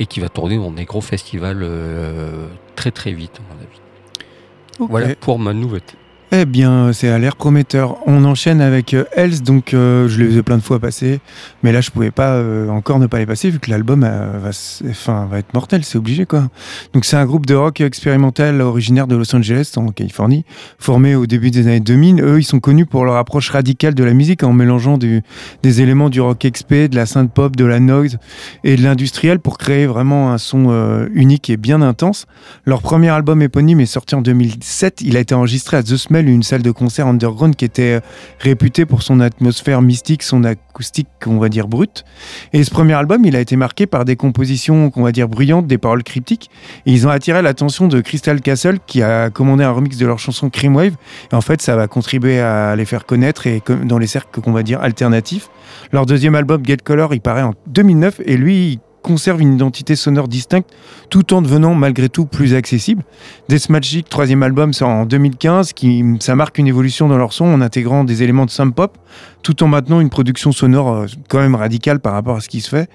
et 0.00 0.06
qui 0.06 0.18
va 0.18 0.28
tourner 0.28 0.56
dans 0.56 0.72
des 0.72 0.86
gros 0.86 1.02
festivals 1.02 1.60
euh, 1.62 2.48
très 2.74 2.90
très 2.90 3.12
vite, 3.12 3.38
à 3.38 3.54
mon 3.54 3.60
avis. 3.60 4.90
Voilà 4.90 5.14
pour 5.14 5.38
ma 5.38 5.52
nouveauté. 5.52 5.94
Eh 6.36 6.46
bien, 6.46 6.92
c'est 6.92 7.10
à 7.10 7.18
l'air 7.20 7.36
prometteur. 7.36 7.96
On 8.08 8.24
enchaîne 8.24 8.60
avec 8.60 8.92
euh, 8.92 9.04
Else, 9.12 9.42
donc 9.42 9.72
euh, 9.72 10.08
je 10.08 10.20
les 10.20 10.36
ai 10.36 10.42
plein 10.42 10.56
de 10.56 10.62
fois 10.62 10.80
passés, 10.80 11.20
mais 11.62 11.70
là 11.70 11.80
je 11.80 11.92
pouvais 11.92 12.10
pas 12.10 12.30
euh, 12.30 12.68
encore 12.70 12.98
ne 12.98 13.06
pas 13.06 13.18
les 13.18 13.26
passer 13.26 13.50
vu 13.50 13.60
que 13.60 13.70
l'album 13.70 14.00
va, 14.00 14.50
enfin, 14.90 15.28
va 15.30 15.38
être 15.38 15.54
mortel, 15.54 15.84
c'est 15.84 15.96
obligé 15.96 16.26
quoi. 16.26 16.48
Donc 16.92 17.04
c'est 17.04 17.14
un 17.14 17.24
groupe 17.24 17.46
de 17.46 17.54
rock 17.54 17.80
expérimental 17.80 18.60
originaire 18.62 19.06
de 19.06 19.14
Los 19.14 19.32
Angeles 19.32 19.74
en 19.76 19.92
Californie, 19.92 20.44
formé 20.80 21.14
au 21.14 21.26
début 21.26 21.52
des 21.52 21.68
années 21.68 21.78
2000. 21.78 22.20
Eux, 22.20 22.40
ils 22.40 22.44
sont 22.44 22.58
connus 22.58 22.86
pour 22.86 23.04
leur 23.04 23.14
approche 23.14 23.50
radicale 23.50 23.94
de 23.94 24.02
la 24.02 24.12
musique 24.12 24.42
en 24.42 24.52
mélangeant 24.52 24.98
des 24.98 25.80
éléments 25.80 26.10
du 26.10 26.20
rock 26.20 26.44
XP, 26.50 26.90
de 26.90 26.96
la 26.96 27.06
synth 27.06 27.32
pop, 27.32 27.54
de 27.54 27.64
la 27.64 27.78
noise 27.78 28.18
et 28.64 28.74
de 28.74 28.82
l'industriel 28.82 29.38
pour 29.38 29.56
créer 29.56 29.86
vraiment 29.86 30.32
un 30.32 30.38
son 30.38 31.06
unique 31.14 31.48
et 31.48 31.56
bien 31.56 31.80
intense. 31.80 32.26
Leur 32.64 32.82
premier 32.82 33.10
album 33.10 33.40
éponyme 33.40 33.78
est 33.78 33.86
sorti 33.86 34.16
en 34.16 34.20
2007. 34.20 35.00
Il 35.00 35.16
a 35.16 35.20
été 35.20 35.36
enregistré 35.36 35.76
à 35.76 35.84
The 35.84 35.96
Smell, 35.96 36.23
une 36.28 36.42
salle 36.42 36.62
de 36.62 36.70
concert 36.70 37.06
underground 37.06 37.56
qui 37.56 37.64
était 37.64 37.94
euh, 37.94 38.00
réputée 38.38 38.86
pour 38.86 39.02
son 39.02 39.20
atmosphère 39.20 39.82
mystique, 39.82 40.22
son 40.22 40.44
acoustique, 40.44 41.08
on 41.26 41.38
va 41.38 41.48
dire, 41.48 41.68
brute. 41.68 42.04
Et 42.52 42.64
ce 42.64 42.70
premier 42.70 42.94
album, 42.94 43.24
il 43.24 43.36
a 43.36 43.40
été 43.40 43.56
marqué 43.56 43.86
par 43.86 44.04
des 44.04 44.16
compositions, 44.16 44.90
qu'on 44.90 45.02
va 45.02 45.12
dire, 45.12 45.28
bruyantes, 45.28 45.66
des 45.66 45.78
paroles 45.78 46.02
cryptiques. 46.02 46.50
Ils 46.86 47.06
ont 47.06 47.10
attiré 47.10 47.42
l'attention 47.42 47.88
de 47.88 48.00
Crystal 48.00 48.40
Castle, 48.40 48.78
qui 48.86 49.02
a 49.02 49.30
commandé 49.30 49.64
un 49.64 49.70
remix 49.70 49.96
de 49.96 50.06
leur 50.06 50.18
chanson 50.18 50.50
Cream 50.50 50.76
Wave. 50.76 50.94
Et 51.32 51.34
en 51.34 51.40
fait, 51.40 51.62
ça 51.62 51.76
va 51.76 51.86
contribuer 51.88 52.40
à 52.40 52.76
les 52.76 52.84
faire 52.84 53.06
connaître 53.06 53.46
et 53.46 53.62
dans 53.84 53.98
les 53.98 54.06
cercles, 54.06 54.40
qu'on 54.40 54.52
va 54.52 54.62
dire, 54.62 54.80
alternatifs. 54.80 55.48
Leur 55.92 56.06
deuxième 56.06 56.34
album, 56.34 56.64
Get 56.64 56.78
Color, 56.78 57.14
il 57.14 57.20
paraît 57.20 57.42
en 57.42 57.54
2009. 57.66 58.20
Et 58.24 58.36
lui, 58.36 58.80
conserve 59.04 59.42
une 59.42 59.54
identité 59.54 59.94
sonore 59.94 60.26
distincte 60.26 60.70
tout 61.10 61.34
en 61.34 61.42
devenant 61.42 61.74
malgré 61.74 62.08
tout 62.08 62.24
plus 62.24 62.54
accessible. 62.54 63.04
Death 63.48 63.68
Magic, 63.68 64.08
troisième 64.08 64.42
album, 64.42 64.72
sort 64.72 64.88
en 64.88 65.04
2015, 65.04 65.74
qui, 65.74 66.02
ça 66.20 66.34
marque 66.34 66.58
une 66.58 66.66
évolution 66.66 67.06
dans 67.06 67.18
leur 67.18 67.32
son 67.32 67.44
en 67.44 67.60
intégrant 67.60 68.02
des 68.02 68.22
éléments 68.22 68.46
de 68.46 68.50
synth 68.50 68.74
pop, 68.74 68.96
tout 69.42 69.62
en 69.62 69.68
maintenant 69.68 70.00
une 70.00 70.10
production 70.10 70.50
sonore 70.50 70.92
euh, 70.92 71.06
quand 71.28 71.38
même 71.38 71.54
radicale 71.54 72.00
par 72.00 72.14
rapport 72.14 72.36
à 72.36 72.40
ce 72.40 72.48
qui 72.48 72.62
se 72.62 72.70
fait. 72.70 72.88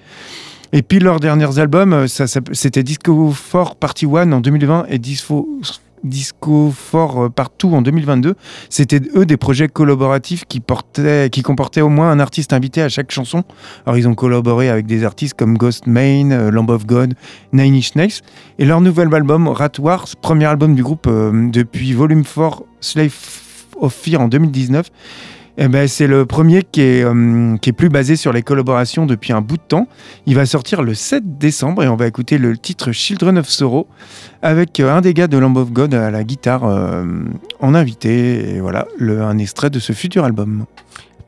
Et 0.72 0.82
puis 0.82 0.98
leurs 0.98 1.20
derniers 1.20 1.58
albums, 1.58 1.92
euh, 1.92 2.06
c'était 2.06 2.82
Disco 2.82 3.32
4 3.52 3.76
Party 3.76 4.06
1 4.06 4.32
en 4.32 4.40
2020 4.40 4.86
et 4.88 4.98
Disco, 4.98 5.48
Disco 6.04 6.72
4 6.92 7.28
Partout 7.28 7.74
en 7.74 7.82
2022. 7.82 8.34
C'était 8.68 9.00
eux 9.14 9.26
des 9.26 9.36
projets 9.36 9.68
collaboratifs 9.68 10.44
qui, 10.46 10.60
portaient, 10.60 11.28
qui 11.30 11.42
comportaient 11.42 11.80
au 11.80 11.88
moins 11.88 12.10
un 12.10 12.20
artiste 12.20 12.52
invité 12.52 12.82
à 12.82 12.88
chaque 12.88 13.10
chanson. 13.10 13.44
Alors 13.86 13.98
ils 13.98 14.08
ont 14.08 14.14
collaboré 14.14 14.68
avec 14.68 14.86
des 14.86 15.04
artistes 15.04 15.34
comme 15.34 15.56
Ghost 15.56 15.86
Main, 15.86 16.30
euh, 16.30 16.50
Lamb 16.50 16.70
of 16.70 16.86
God, 16.86 17.14
Nine 17.52 17.74
Inch 17.74 17.94
Nails. 17.94 18.20
Et 18.58 18.64
leur 18.64 18.80
nouvel 18.80 19.14
album, 19.14 19.48
Rat 19.48 19.72
Wars, 19.78 20.06
premier 20.20 20.46
album 20.46 20.74
du 20.74 20.82
groupe 20.82 21.06
euh, 21.06 21.48
depuis 21.50 21.92
Volume 21.92 22.24
4, 22.24 22.64
Slave 22.80 23.14
of 23.80 23.94
Fear 23.94 24.20
en 24.20 24.28
2019, 24.28 24.90
eh 25.62 25.68
ben, 25.68 25.86
c'est 25.86 26.06
le 26.06 26.24
premier 26.24 26.62
qui 26.62 26.80
est, 26.80 27.04
euh, 27.04 27.58
qui 27.58 27.68
est 27.68 27.74
plus 27.74 27.90
basé 27.90 28.16
sur 28.16 28.32
les 28.32 28.40
collaborations 28.40 29.04
depuis 29.04 29.34
un 29.34 29.42
bout 29.42 29.58
de 29.58 29.62
temps. 29.62 29.88
Il 30.24 30.34
va 30.34 30.46
sortir 30.46 30.80
le 30.80 30.94
7 30.94 31.36
décembre 31.36 31.82
et 31.82 31.88
on 31.88 31.96
va 31.96 32.06
écouter 32.06 32.38
le 32.38 32.56
titre 32.56 32.92
Children 32.92 33.36
of 33.36 33.46
Sorrow 33.46 33.86
avec 34.40 34.80
euh, 34.80 34.90
un 34.90 35.02
des 35.02 35.12
gars 35.12 35.26
de 35.26 35.36
Lamb 35.36 35.54
of 35.58 35.70
God 35.70 35.92
à 35.92 36.10
la 36.10 36.24
guitare 36.24 36.64
euh, 36.64 37.04
en 37.60 37.74
invité. 37.74 38.54
Et 38.54 38.60
voilà, 38.60 38.86
un 39.00 39.36
extrait 39.36 39.68
de 39.68 39.78
ce 39.78 39.92
futur 39.92 40.24
album. 40.24 40.64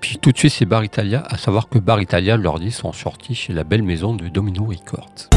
Puis 0.01 0.17
tout 0.19 0.33
de 0.33 0.39
suite, 0.39 0.53
c'est 0.53 0.65
Bar 0.65 0.83
Italia, 0.83 1.25
à 1.29 1.37
savoir 1.37 1.69
que 1.69 1.79
Bar 1.79 2.01
Italia, 2.01 2.39
leurs 2.39 2.59
disques 2.59 2.81
sont 2.81 2.93
sortis 2.93 3.35
chez 3.35 3.53
la 3.53 3.65
belle 3.65 3.83
maison 3.83 4.17
de 4.17 4.29
Domino 4.29 4.65
Records. 4.65 5.29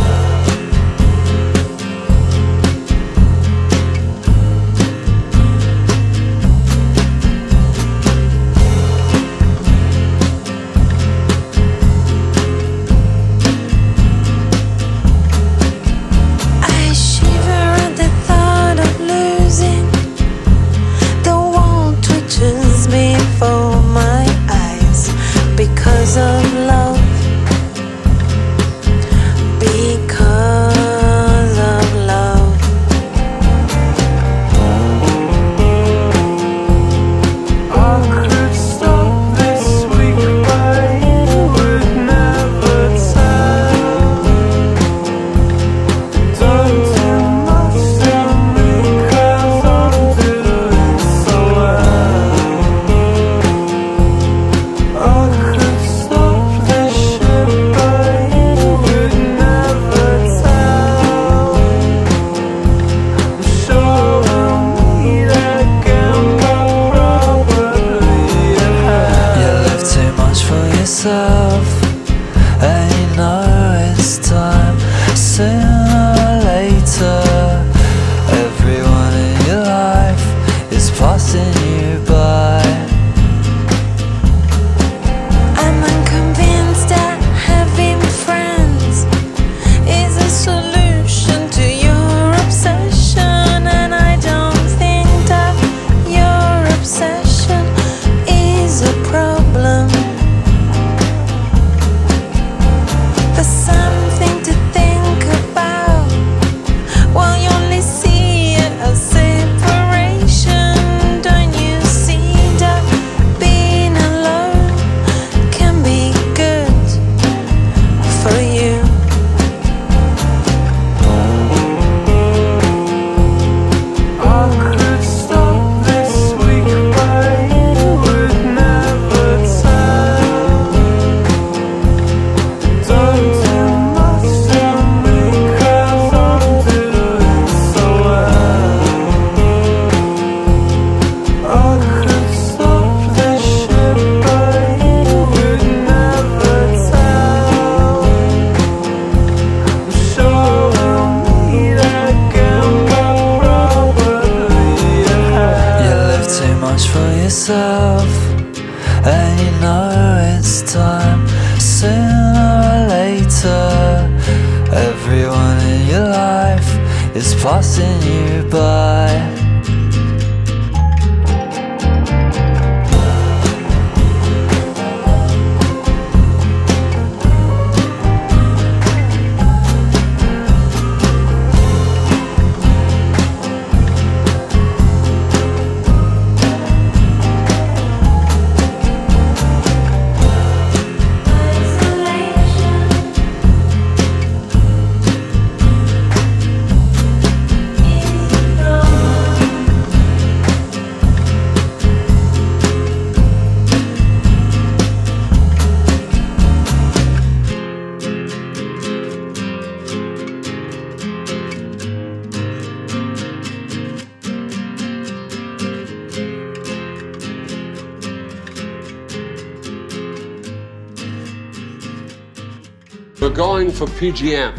PGM. 224.05 224.53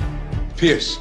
Pierce. 0.56 0.98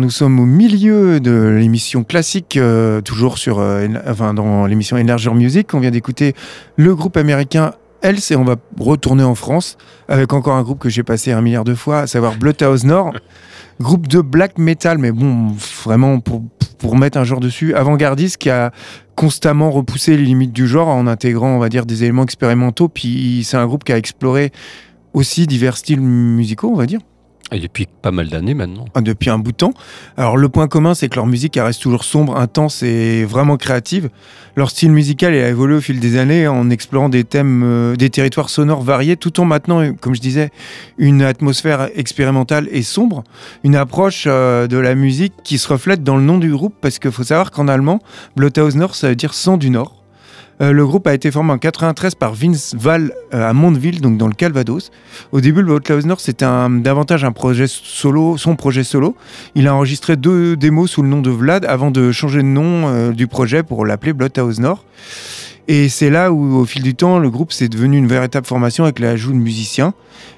Nous 0.00 0.10
sommes 0.10 0.40
au 0.40 0.46
milieu 0.46 1.20
de 1.20 1.56
l'émission 1.58 2.04
classique, 2.04 2.56
euh, 2.56 3.00
toujours 3.02 3.38
sur, 3.38 3.58
euh, 3.58 3.86
enfin, 4.06 4.34
dans 4.34 4.66
l'émission 4.66 4.96
Énergir 4.96 5.34
Music. 5.34 5.74
On 5.74 5.80
vient 5.80 5.90
d'écouter 5.90 6.34
le 6.76 6.94
groupe 6.94 7.16
américain 7.16 7.72
Else 8.02 8.30
et 8.30 8.36
on 8.36 8.44
va 8.44 8.56
retourner 8.78 9.22
en 9.22 9.34
France 9.34 9.76
avec 10.08 10.32
encore 10.32 10.54
un 10.54 10.62
groupe 10.62 10.78
que 10.78 10.88
j'ai 10.88 11.02
passé 11.02 11.32
un 11.32 11.42
milliard 11.42 11.64
de 11.64 11.74
fois, 11.74 12.00
à 12.00 12.06
savoir 12.06 12.36
Bloodhouse 12.36 12.84
Nord. 12.84 13.12
groupe 13.80 14.08
de 14.08 14.20
black 14.20 14.58
metal, 14.58 14.98
mais 14.98 15.12
bon, 15.12 15.54
vraiment 15.84 16.20
pour, 16.20 16.42
pour 16.78 16.96
mettre 16.96 17.18
un 17.18 17.24
genre 17.24 17.40
dessus, 17.40 17.74
avant-gardiste 17.74 18.38
qui 18.38 18.50
a 18.50 18.72
constamment 19.16 19.70
repoussé 19.70 20.16
les 20.16 20.24
limites 20.24 20.52
du 20.52 20.66
genre 20.66 20.88
en 20.88 21.06
intégrant, 21.06 21.56
on 21.56 21.58
va 21.58 21.68
dire, 21.68 21.84
des 21.84 22.04
éléments 22.04 22.24
expérimentaux. 22.24 22.88
Puis 22.88 23.42
c'est 23.44 23.58
un 23.58 23.66
groupe 23.66 23.84
qui 23.84 23.92
a 23.92 23.98
exploré 23.98 24.50
aussi 25.12 25.46
divers 25.46 25.76
styles 25.76 26.00
musicaux, 26.00 26.70
on 26.72 26.76
va 26.76 26.86
dire. 26.86 27.00
Et 27.52 27.58
depuis 27.58 27.86
pas 28.00 28.12
mal 28.12 28.28
d'années 28.28 28.54
maintenant. 28.54 28.84
Ah, 28.94 29.00
depuis 29.00 29.28
un 29.30 29.38
bout 29.38 29.52
de 29.52 29.56
temps. 29.56 29.74
Alors 30.16 30.36
le 30.36 30.48
point 30.48 30.68
commun, 30.68 30.94
c'est 30.94 31.08
que 31.08 31.16
leur 31.16 31.26
musique 31.26 31.58
reste 31.60 31.82
toujours 31.82 32.04
sombre, 32.04 32.36
intense 32.36 32.82
et 32.82 33.24
vraiment 33.24 33.56
créative. 33.56 34.08
Leur 34.56 34.70
style 34.70 34.92
musical 34.92 35.34
a 35.34 35.48
évolué 35.48 35.76
au 35.76 35.80
fil 35.80 36.00
des 36.00 36.16
années 36.16 36.46
en 36.46 36.70
explorant 36.70 37.08
des 37.08 37.24
thèmes, 37.24 37.62
euh, 37.64 37.96
des 37.96 38.10
territoires 38.10 38.50
sonores 38.50 38.82
variés, 38.82 39.16
tout 39.16 39.40
en 39.40 39.44
maintenant, 39.44 39.92
comme 40.00 40.14
je 40.14 40.20
disais, 40.20 40.50
une 40.98 41.22
atmosphère 41.22 41.88
expérimentale 41.94 42.68
et 42.70 42.82
sombre, 42.82 43.24
une 43.64 43.76
approche 43.76 44.24
euh, 44.26 44.66
de 44.66 44.76
la 44.76 44.94
musique 44.94 45.34
qui 45.42 45.58
se 45.58 45.68
reflète 45.68 46.04
dans 46.04 46.16
le 46.16 46.22
nom 46.22 46.38
du 46.38 46.50
groupe, 46.50 46.74
parce 46.80 46.98
qu'il 46.98 47.10
faut 47.10 47.24
savoir 47.24 47.50
qu'en 47.50 47.68
allemand, 47.68 48.00
Blothaus 48.36 48.76
Nord, 48.76 48.94
ça 48.94 49.08
veut 49.08 49.16
dire 49.16 49.34
sang 49.34 49.56
du 49.56 49.70
Nord. 49.70 50.00
Euh, 50.60 50.72
le 50.72 50.86
groupe 50.86 51.06
a 51.06 51.14
été 51.14 51.30
formé 51.30 51.52
en 51.52 51.58
93 51.58 52.14
par 52.14 52.34
Vince 52.34 52.74
Val 52.78 53.12
euh, 53.32 53.48
à 53.48 53.52
Mondeville, 53.52 54.00
donc 54.00 54.18
dans 54.18 54.26
le 54.26 54.34
Calvados. 54.34 54.90
Au 55.32 55.40
début, 55.40 55.60
le 55.60 55.66
Blothaus 55.66 56.06
Nord, 56.06 56.20
c'était 56.20 56.44
davantage 56.44 57.24
un 57.24 57.32
projet 57.32 57.66
solo, 57.66 58.36
son 58.36 58.56
projet 58.56 58.84
solo. 58.84 59.16
Il 59.54 59.66
a 59.68 59.74
enregistré 59.74 60.16
deux 60.16 60.56
démos 60.56 60.90
sous 60.90 61.02
le 61.02 61.08
nom 61.08 61.22
de 61.22 61.30
Vlad 61.30 61.64
avant 61.64 61.90
de 61.90 62.12
changer 62.12 62.38
de 62.38 62.48
nom 62.48 62.88
euh, 62.88 63.12
du 63.12 63.26
projet 63.26 63.62
pour 63.62 63.86
l'appeler 63.86 64.12
Bloodhouse 64.12 64.60
Nord. 64.60 64.84
Et 65.68 65.88
c'est 65.88 66.10
là 66.10 66.32
où, 66.32 66.56
au 66.56 66.64
fil 66.64 66.82
du 66.82 66.94
temps, 66.94 67.18
le 67.18 67.30
groupe 67.30 67.52
s'est 67.52 67.68
devenu 67.68 67.96
une 67.96 68.08
véritable 68.08 68.46
formation 68.46 68.84
avec 68.84 68.98
l'ajout 68.98 69.32
de 69.32 69.38
musiciens. 69.38 69.94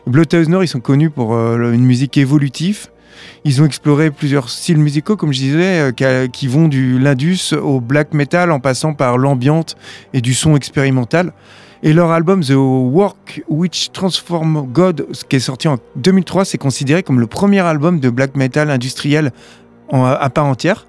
Bloodhouse 0.06 0.48
Nord, 0.48 0.62
ils 0.62 0.68
sont 0.68 0.80
connus 0.80 1.10
pour 1.10 1.34
une 1.34 1.84
musique 1.84 2.18
évolutive. 2.18 2.88
Ils 3.44 3.60
ont 3.62 3.64
exploré 3.64 4.10
plusieurs 4.10 4.48
styles 4.48 4.78
musicaux, 4.78 5.16
comme 5.16 5.32
je 5.32 5.38
disais, 5.40 5.80
euh, 5.80 5.92
qui- 5.92 6.30
qui 6.30 6.46
vont 6.48 6.68
du 6.68 6.98
l'indus 6.98 7.52
au 7.54 7.80
black 7.80 8.14
metal 8.14 8.50
en 8.50 8.60
passant 8.60 8.94
par 8.94 9.18
l'ambiante 9.18 9.76
et 10.12 10.20
du 10.20 10.34
son 10.34 10.56
expérimental. 10.56 11.32
Et 11.84 11.92
leur 11.92 12.12
album 12.12 12.42
The 12.44 12.52
Work 12.54 13.42
Which 13.48 13.90
Transform 13.92 14.68
God, 14.72 15.08
qui 15.28 15.36
est 15.36 15.40
sorti 15.40 15.66
en 15.66 15.78
2003, 15.96 16.44
c'est 16.44 16.58
considéré 16.58 17.02
comme 17.02 17.18
le 17.18 17.26
premier 17.26 17.58
album 17.60 17.98
de 17.98 18.08
black 18.08 18.36
metal 18.36 18.70
industriel 18.70 19.32
à 19.90 20.30
part 20.30 20.46
entière. 20.46 20.86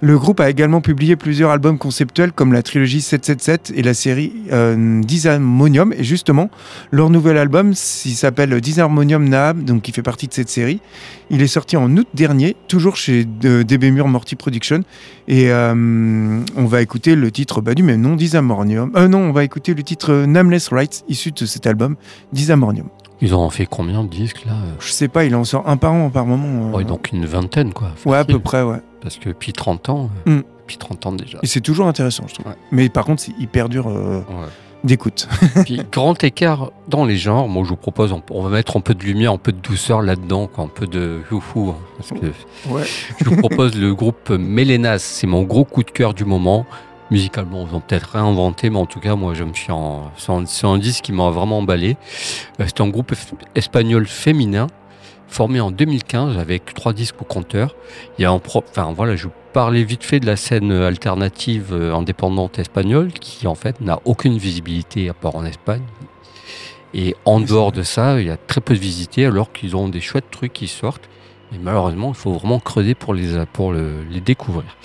Le 0.00 0.16
groupe 0.16 0.38
a 0.38 0.48
également 0.48 0.80
publié 0.80 1.16
plusieurs 1.16 1.50
albums 1.50 1.76
conceptuels 1.76 2.30
comme 2.30 2.52
la 2.52 2.62
trilogie 2.62 3.00
777 3.00 3.72
et 3.74 3.82
la 3.82 3.94
série 3.94 4.32
euh. 4.52 5.02
Et 5.98 6.04
justement, 6.04 6.50
leur 6.92 7.10
nouvel 7.10 7.36
album, 7.36 7.74
s'appelle 7.74 8.60
Disharmonium 8.60 9.28
Nahab, 9.28 9.64
donc 9.64 9.88
il 9.88 9.94
fait 9.94 10.02
partie 10.02 10.28
de 10.28 10.34
cette 10.34 10.48
série. 10.48 10.80
Il 11.30 11.42
est 11.42 11.48
sorti 11.48 11.76
en 11.76 11.94
août 11.96 12.06
dernier, 12.14 12.56
toujours 12.68 12.96
chez 12.96 13.26
euh, 13.44 13.64
DB 13.64 13.90
Mur 13.90 14.06
Morty 14.08 14.36
Production. 14.36 14.82
Et 15.26 15.50
euh, 15.50 16.40
on 16.56 16.64
va 16.64 16.80
écouter 16.80 17.14
le 17.14 17.30
titre 17.30 17.60
bah, 17.60 17.74
du 17.74 17.82
même 17.82 18.00
nom, 18.00 18.16
Disharmonium. 18.16 18.92
Euh, 18.96 19.08
non, 19.08 19.18
on 19.18 19.32
va 19.32 19.44
écouter 19.44 19.74
le 19.74 19.82
titre 19.82 20.12
euh, 20.12 20.26
Nameless 20.26 20.68
Rights, 20.68 21.04
issu 21.08 21.32
de 21.32 21.44
cet 21.44 21.66
album, 21.66 21.96
Disharmonium. 22.32 22.88
Ils 23.20 23.34
ont 23.34 23.48
fait 23.50 23.66
combien 23.66 24.04
de 24.04 24.08
disques 24.08 24.44
là 24.46 24.52
euh 24.52 24.72
Je 24.80 24.92
sais 24.92 25.08
pas, 25.08 25.24
il 25.24 25.34
en 25.34 25.44
sort 25.44 25.68
un 25.68 25.76
par 25.76 25.92
an 25.92 26.08
par 26.10 26.24
moment. 26.26 26.68
euh. 26.68 26.76
Ouais, 26.76 26.84
donc 26.84 27.10
une 27.12 27.26
vingtaine 27.26 27.72
quoi. 27.72 27.90
ouais, 28.06 28.16
à 28.18 28.24
peu 28.24 28.38
près, 28.38 28.62
ouais. 28.62 28.78
Parce 29.00 29.16
que 29.16 29.28
depuis 29.30 29.52
30 29.52 29.88
ans, 29.88 30.10
euh, 30.28 30.36
Mm. 30.38 30.42
depuis 30.60 30.76
30 30.76 31.06
ans 31.06 31.12
déjà. 31.12 31.38
Et 31.42 31.46
c'est 31.46 31.60
toujours 31.60 31.86
intéressant, 31.86 32.24
je 32.28 32.34
trouve. 32.34 32.46
Ouais. 32.46 32.56
Mais 32.72 32.88
par 32.88 33.04
contre, 33.04 33.22
c'est 33.22 33.36
hyper 33.38 33.68
dur 33.68 33.88
euh, 33.88 34.18
Ouais. 34.20 34.46
d'écoute. 34.84 35.28
Puis 35.64 35.80
grand 35.90 36.22
écart 36.22 36.70
dans 36.88 37.04
les 37.04 37.16
genres, 37.16 37.48
moi 37.48 37.64
je 37.64 37.70
vous 37.70 37.76
propose, 37.76 38.12
on, 38.12 38.22
on 38.30 38.42
va 38.42 38.50
mettre 38.50 38.76
un 38.76 38.80
peu 38.80 38.94
de 38.94 39.02
lumière, 39.04 39.32
un 39.32 39.38
peu 39.38 39.50
de 39.52 39.58
douceur 39.58 40.02
là-dedans, 40.02 40.46
quoi, 40.46 40.64
un 40.64 40.68
peu 40.68 40.86
de 40.86 41.20
youfou. 41.32 41.70
hein, 41.70 41.76
parce 41.96 42.10
que 42.20 42.26
Ouais. 42.70 42.84
je 43.20 43.24
vous 43.28 43.36
propose 43.36 43.74
le 43.76 43.94
groupe 43.94 44.30
Mélénas, 44.30 44.98
c'est 45.00 45.26
mon 45.26 45.42
gros 45.42 45.64
coup 45.64 45.82
de 45.82 45.90
cœur 45.90 46.14
du 46.14 46.24
moment. 46.24 46.66
Musicalement, 47.10 47.66
ils 47.66 47.74
ont 47.74 47.80
peut-être 47.80 48.10
réinventé, 48.12 48.68
mais 48.68 48.78
en 48.78 48.86
tout 48.86 49.00
cas, 49.00 49.14
moi, 49.14 49.34
je 49.34 49.44
me 49.44 49.54
suis 49.54 49.72
en. 49.72 50.10
C'est 50.46 50.66
un, 50.66 50.78
disque 50.78 51.04
qui 51.04 51.12
m'a 51.12 51.30
vraiment 51.30 51.58
emballé. 51.58 51.96
Euh, 52.60 52.64
C'est 52.66 52.80
un 52.80 52.88
groupe 52.88 53.14
espagnol 53.54 54.06
féminin 54.06 54.66
formé 55.28 55.60
en 55.60 55.70
2015 55.70 56.38
avec 56.38 56.74
trois 56.74 56.92
disques 56.92 57.20
au 57.20 57.24
compteur. 57.24 57.76
Il 58.18 58.22
y 58.22 58.24
a 58.24 58.30
un 58.30 58.38
pro... 58.38 58.64
Enfin 58.70 58.92
voilà, 58.94 59.14
je 59.14 59.24
vous 59.24 59.32
parlais 59.52 59.84
vite 59.84 60.04
fait 60.04 60.20
de 60.20 60.26
la 60.26 60.36
scène 60.36 60.72
alternative 60.72 61.68
euh, 61.72 61.94
indépendante 61.94 62.58
espagnole 62.58 63.12
qui 63.12 63.46
en 63.46 63.54
fait 63.54 63.80
n'a 63.80 64.00
aucune 64.04 64.38
visibilité 64.38 65.08
à 65.08 65.14
part 65.14 65.36
en 65.36 65.44
Espagne. 65.44 65.82
Et 66.94 67.14
en 67.26 67.40
dehors 67.40 67.72
de 67.72 67.82
ça, 67.82 68.20
il 68.20 68.26
y 68.26 68.30
a 68.30 68.36
très 68.38 68.60
peu 68.60 68.74
de 68.74 68.78
visités 68.78 69.26
alors 69.26 69.52
qu'ils 69.52 69.76
ont 69.76 69.88
des 69.88 70.00
chouettes 70.00 70.30
trucs 70.30 70.52
qui 70.54 70.68
sortent. 70.68 71.08
Et 71.52 71.58
malheureusement, 71.58 72.10
il 72.10 72.14
faut 72.14 72.32
vraiment 72.32 72.60
creuser 72.60 72.94
pour 72.94 73.14
les, 73.14 74.20
découvrir. 74.20 74.76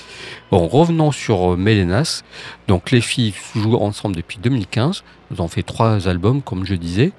Bon, 0.50 0.68
revenons 0.68 1.12
sur 1.12 1.54
euh, 1.54 1.58
Mélénas. 1.58 2.24
Donc, 2.68 2.92
les 2.92 3.02
filles 3.02 3.34
jouent 3.56 3.76
ensemble 3.76 4.16
depuis 4.16 4.38
2015. 4.38 5.04
Elles 5.32 5.42
ont 5.42 5.48
fait 5.50 5.64
trois 5.64 6.08
albums, 6.08 6.42
comme 6.42 6.66
je 6.66 6.76
disais. 6.76 7.12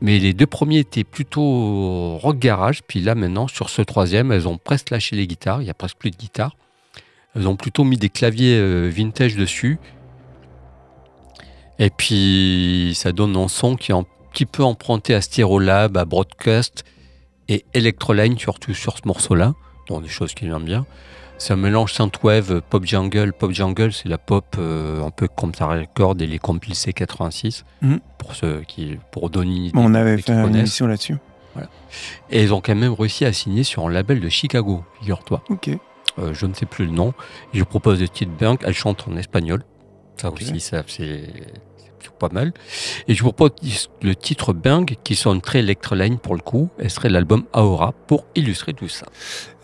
Mais 0.00 0.18
les 0.18 0.32
deux 0.32 0.46
premiers 0.46 0.78
étaient 0.78 1.04
plutôt 1.04 2.16
rock 2.18 2.38
garage. 2.38 2.82
Puis 2.84 3.00
là, 3.00 3.14
maintenant, 3.16 3.48
sur 3.48 3.68
ce 3.68 3.82
troisième, 3.82 4.30
elles 4.30 4.46
ont 4.46 4.58
presque 4.58 4.90
lâché 4.90 5.16
les 5.16 5.26
guitares. 5.26 5.60
Il 5.60 5.66
y 5.66 5.70
a 5.70 5.74
presque 5.74 5.96
plus 5.96 6.10
de 6.10 6.16
guitare. 6.16 6.56
Elles 7.34 7.48
ont 7.48 7.56
plutôt 7.56 7.82
mis 7.82 7.96
des 7.96 8.10
claviers 8.10 8.56
euh, 8.58 8.88
vintage 8.92 9.34
dessus. 9.34 9.78
Et 11.80 11.90
puis, 11.90 12.92
ça 12.94 13.10
donne 13.10 13.36
un 13.36 13.48
son 13.48 13.74
qui 13.74 13.90
est 13.90 13.94
un 13.94 14.04
petit 14.32 14.46
peu 14.46 14.62
emprunté 14.62 15.14
à 15.14 15.20
Stereolab, 15.20 15.96
à 15.96 16.04
Broadcast 16.04 16.84
et 17.48 17.64
Electroline, 17.74 18.38
surtout 18.38 18.74
sur 18.74 18.96
ce 18.96 19.02
morceau-là. 19.06 19.54
Donc, 19.88 20.02
des 20.02 20.08
choses 20.08 20.34
qui 20.34 20.46
viennent 20.46 20.64
bien. 20.64 20.86
C'est 21.38 21.54
un 21.54 21.56
mélange 21.56 21.92
synthwave, 21.92 22.62
pop 22.70 22.84
jungle. 22.84 23.32
Pop 23.32 23.50
jungle, 23.50 23.92
c'est 23.92 24.08
la 24.08 24.18
pop 24.18 24.44
euh, 24.58 25.02
un 25.02 25.10
peu 25.10 25.26
comme 25.26 25.54
ça 25.54 25.66
record 25.66 26.14
et 26.20 26.26
les 26.26 26.38
compiles 26.38 26.74
C86. 26.74 27.64
Mhm. 27.80 28.00
Pour 28.18 28.36
ceux 28.36 28.62
qui, 28.68 28.96
pour 29.10 29.28
idée. 29.34 29.72
On 29.74 29.94
avait 29.94 30.18
fait 30.18 30.32
une 30.32 30.54
émission 30.54 30.86
là-dessus. 30.86 31.16
Et 32.30 32.42
ils 32.42 32.54
ont 32.54 32.60
quand 32.60 32.74
même 32.74 32.92
réussi 32.92 33.24
à 33.24 33.32
signer 33.32 33.64
sur 33.64 33.86
un 33.86 33.90
label 33.90 34.20
de 34.20 34.28
Chicago, 34.28 34.84
figure-toi. 35.00 35.42
Ok. 35.50 35.70
Euh, 36.18 36.32
je 36.32 36.46
ne 36.46 36.54
sais 36.54 36.66
plus 36.66 36.86
le 36.86 36.92
nom. 36.92 37.12
Je 37.52 37.64
propose 37.64 38.00
le 38.00 38.08
titre 38.08 38.32
Bunk. 38.38 38.62
Elle 38.64 38.74
chante 38.74 39.06
en 39.08 39.16
espagnol. 39.16 39.64
Ça 40.16 40.30
aussi, 40.30 40.60
ça, 40.60 40.82
c'est 40.86 41.24
pas 42.10 42.28
mal. 42.32 42.52
Et 43.06 43.14
je 43.14 43.22
vous 43.22 43.30
propose 43.30 43.52
le 44.02 44.14
titre 44.14 44.52
Bung, 44.52 44.96
qui 45.04 45.14
sonne 45.14 45.40
très 45.40 45.60
Electroline 45.60 46.18
pour 46.18 46.34
le 46.34 46.40
coup. 46.40 46.70
Elle 46.78 46.90
serait 46.90 47.08
l'album 47.08 47.44
Aura 47.52 47.92
pour 47.92 48.26
illustrer 48.34 48.72
tout 48.72 48.88
ça. 48.88 49.06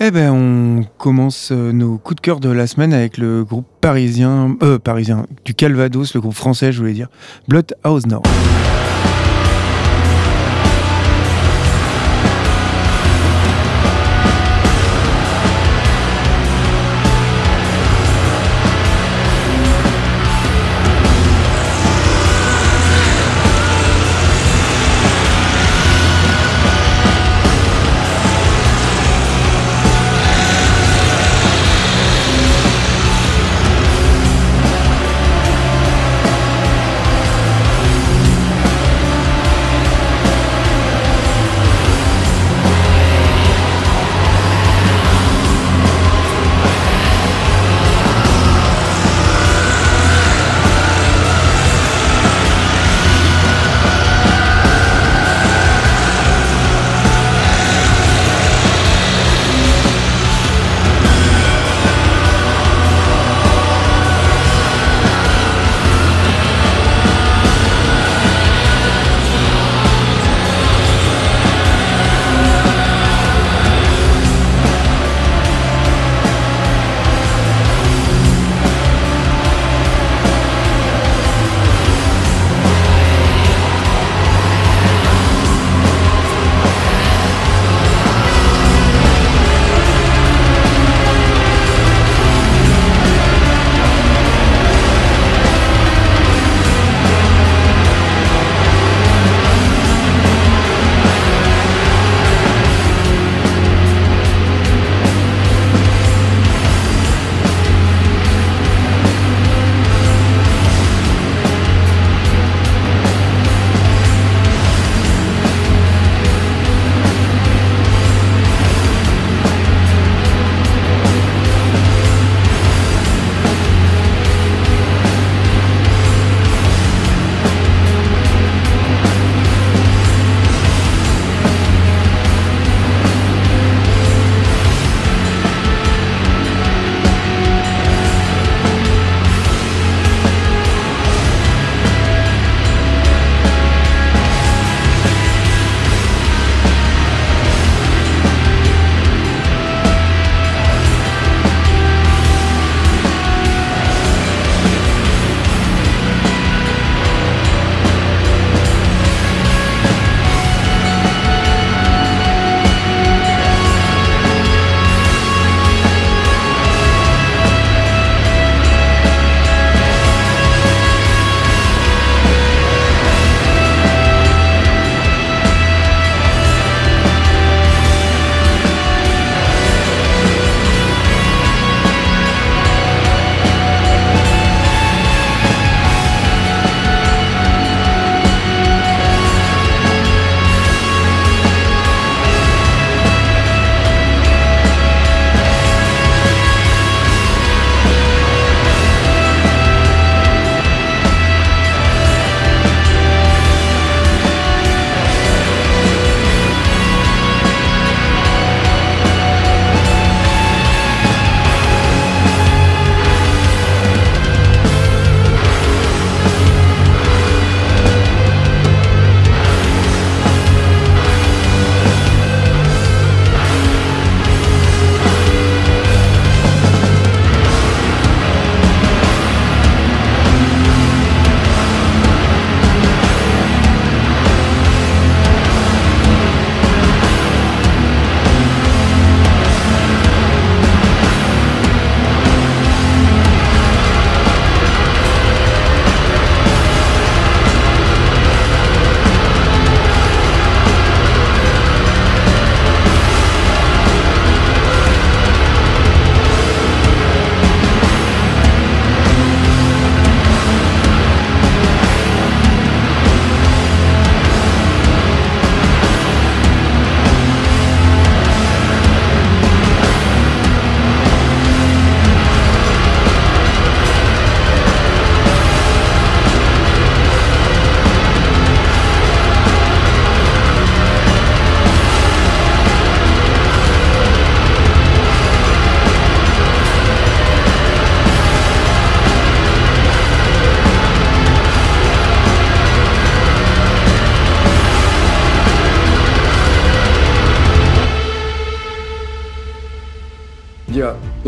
Eh 0.00 0.10
ben, 0.10 0.30
on 0.30 0.84
commence 0.98 1.50
euh, 1.50 1.72
nos 1.72 1.98
coups 1.98 2.16
de 2.16 2.20
cœur 2.20 2.40
de 2.40 2.50
la 2.50 2.66
semaine 2.66 2.92
avec 2.92 3.18
le 3.18 3.44
groupe 3.44 3.66
parisien, 3.80 4.56
euh, 4.62 4.78
parisien, 4.78 5.26
du 5.44 5.54
Calvados, 5.54 6.14
le 6.14 6.20
groupe 6.20 6.34
français, 6.34 6.70
je 6.70 6.78
voulais 6.78 6.92
dire, 6.92 7.08
Bloodhouse 7.48 8.06
Nord. 8.06 8.22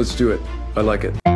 Let's 0.00 0.14
do 0.14 0.30
it. 0.30 0.40
I 0.76 0.80
like 0.80 1.04
it. 1.04 1.29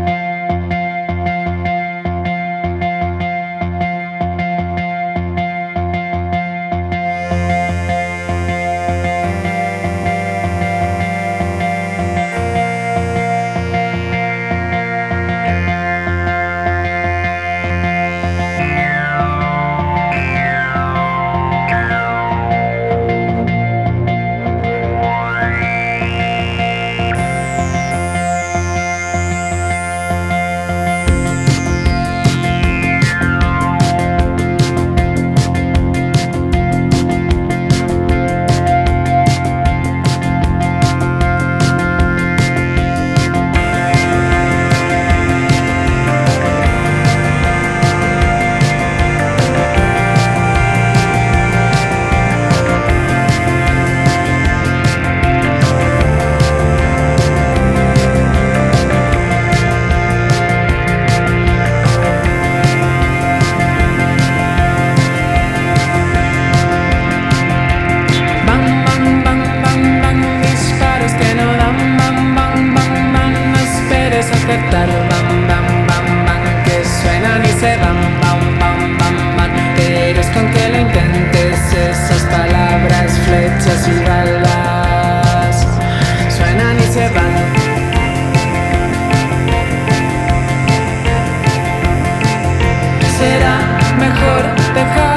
mejor 94.25 94.75
dejar. 94.75 95.14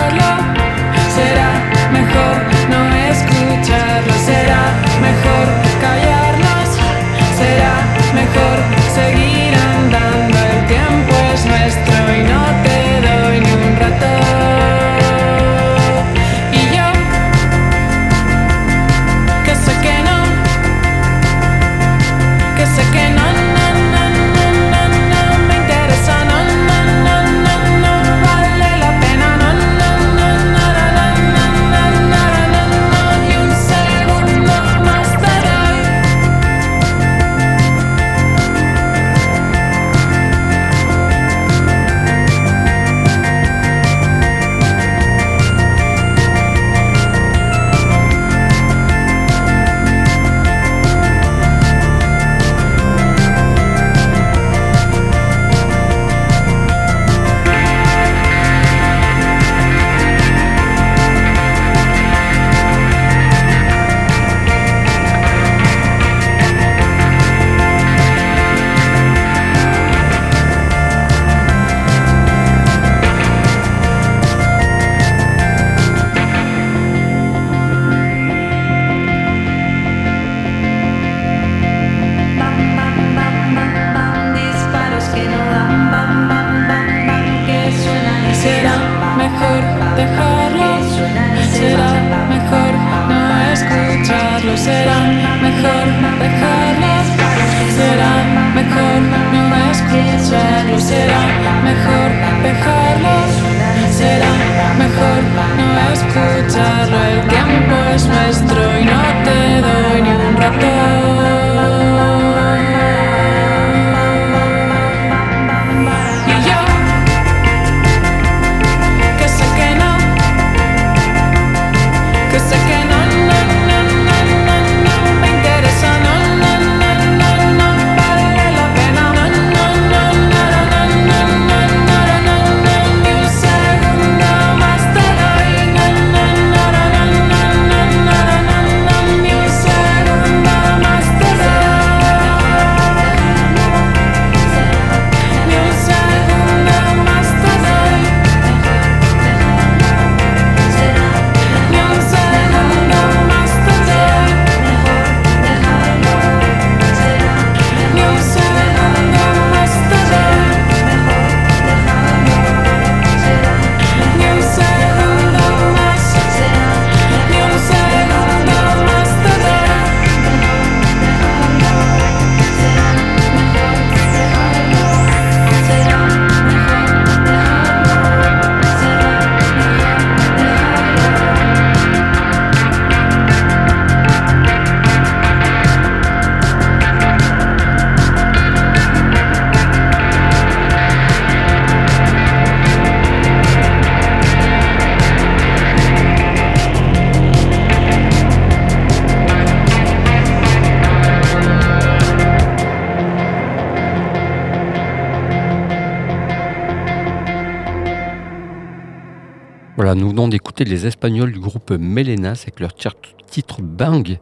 Les 210.63 210.85
Espagnols 210.87 211.31
du 211.31 211.39
groupe 211.39 211.71
Melenas 211.71 212.41
avec 212.43 212.59
leur 212.59 212.73
titre 212.73 213.61
Bang. 213.61 214.17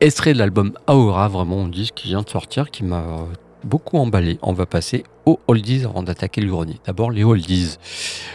Extrait 0.00 0.32
de 0.32 0.38
l'album 0.38 0.72
Aura, 0.88 1.28
vraiment 1.28 1.64
un 1.64 1.68
disque 1.68 1.94
qui 1.94 2.08
vient 2.08 2.22
de 2.22 2.28
sortir, 2.28 2.70
qui 2.70 2.82
m'a 2.84 3.04
beaucoup 3.64 3.98
emballé. 3.98 4.38
On 4.42 4.52
va 4.52 4.66
passer 4.66 5.04
aux 5.26 5.38
oldies 5.46 5.84
avant 5.84 6.02
d'attaquer 6.02 6.40
le 6.40 6.50
grenier. 6.50 6.80
D'abord 6.86 7.10
les 7.10 7.22
oldies. 7.22 7.76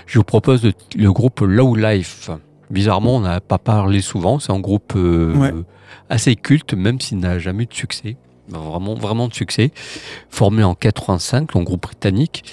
Je 0.05 0.17
vous 0.19 0.23
propose 0.23 0.63
le, 0.63 0.71
le 0.95 1.11
groupe 1.11 1.41
Low 1.41 1.75
Life. 1.75 2.29
Bizarrement, 2.69 3.17
on 3.17 3.19
n'a 3.21 3.41
pas 3.41 3.57
parlé 3.57 4.01
souvent. 4.01 4.39
C'est 4.39 4.51
un 4.53 4.59
groupe 4.59 4.93
euh, 4.95 5.33
Ouais. 5.35 5.53
assez 6.09 6.35
culte, 6.35 6.73
même 6.73 6.99
s'il 7.01 7.19
n'a 7.19 7.39
jamais 7.39 7.63
eu 7.63 7.67
de 7.67 7.73
succès. 7.73 8.15
Vraiment, 8.49 8.93
vraiment 8.93 9.27
de 9.27 9.33
succès. 9.33 9.71
Formé 10.29 10.63
en 10.63 10.73
85, 10.75 11.55
un 11.55 11.63
groupe 11.63 11.81
britannique. 11.83 12.43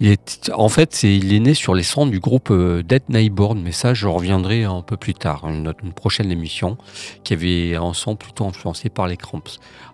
Il 0.00 0.08
est, 0.08 0.50
en 0.54 0.68
fait, 0.68 0.94
c'est, 0.94 1.14
il 1.14 1.32
est 1.32 1.38
né 1.40 1.54
sur 1.54 1.74
les 1.74 1.82
cendres 1.82 2.10
du 2.10 2.18
groupe 2.18 2.50
euh, 2.50 2.82
Dead 2.82 3.02
Neighborhood, 3.08 3.58
mais 3.62 3.70
ça, 3.72 3.94
je 3.94 4.06
reviendrai 4.08 4.64
un 4.64 4.82
peu 4.82 4.96
plus 4.96 5.14
tard, 5.14 5.46
une, 5.48 5.68
autre- 5.68 5.84
une 5.84 5.92
prochaine 5.92 6.32
émission, 6.32 6.76
qui 7.22 7.32
avait 7.34 7.76
un 7.76 7.92
son 7.92 8.16
plutôt 8.16 8.44
influencé 8.46 8.88
par 8.88 9.06
les 9.06 9.16
Cramps. 9.16 9.42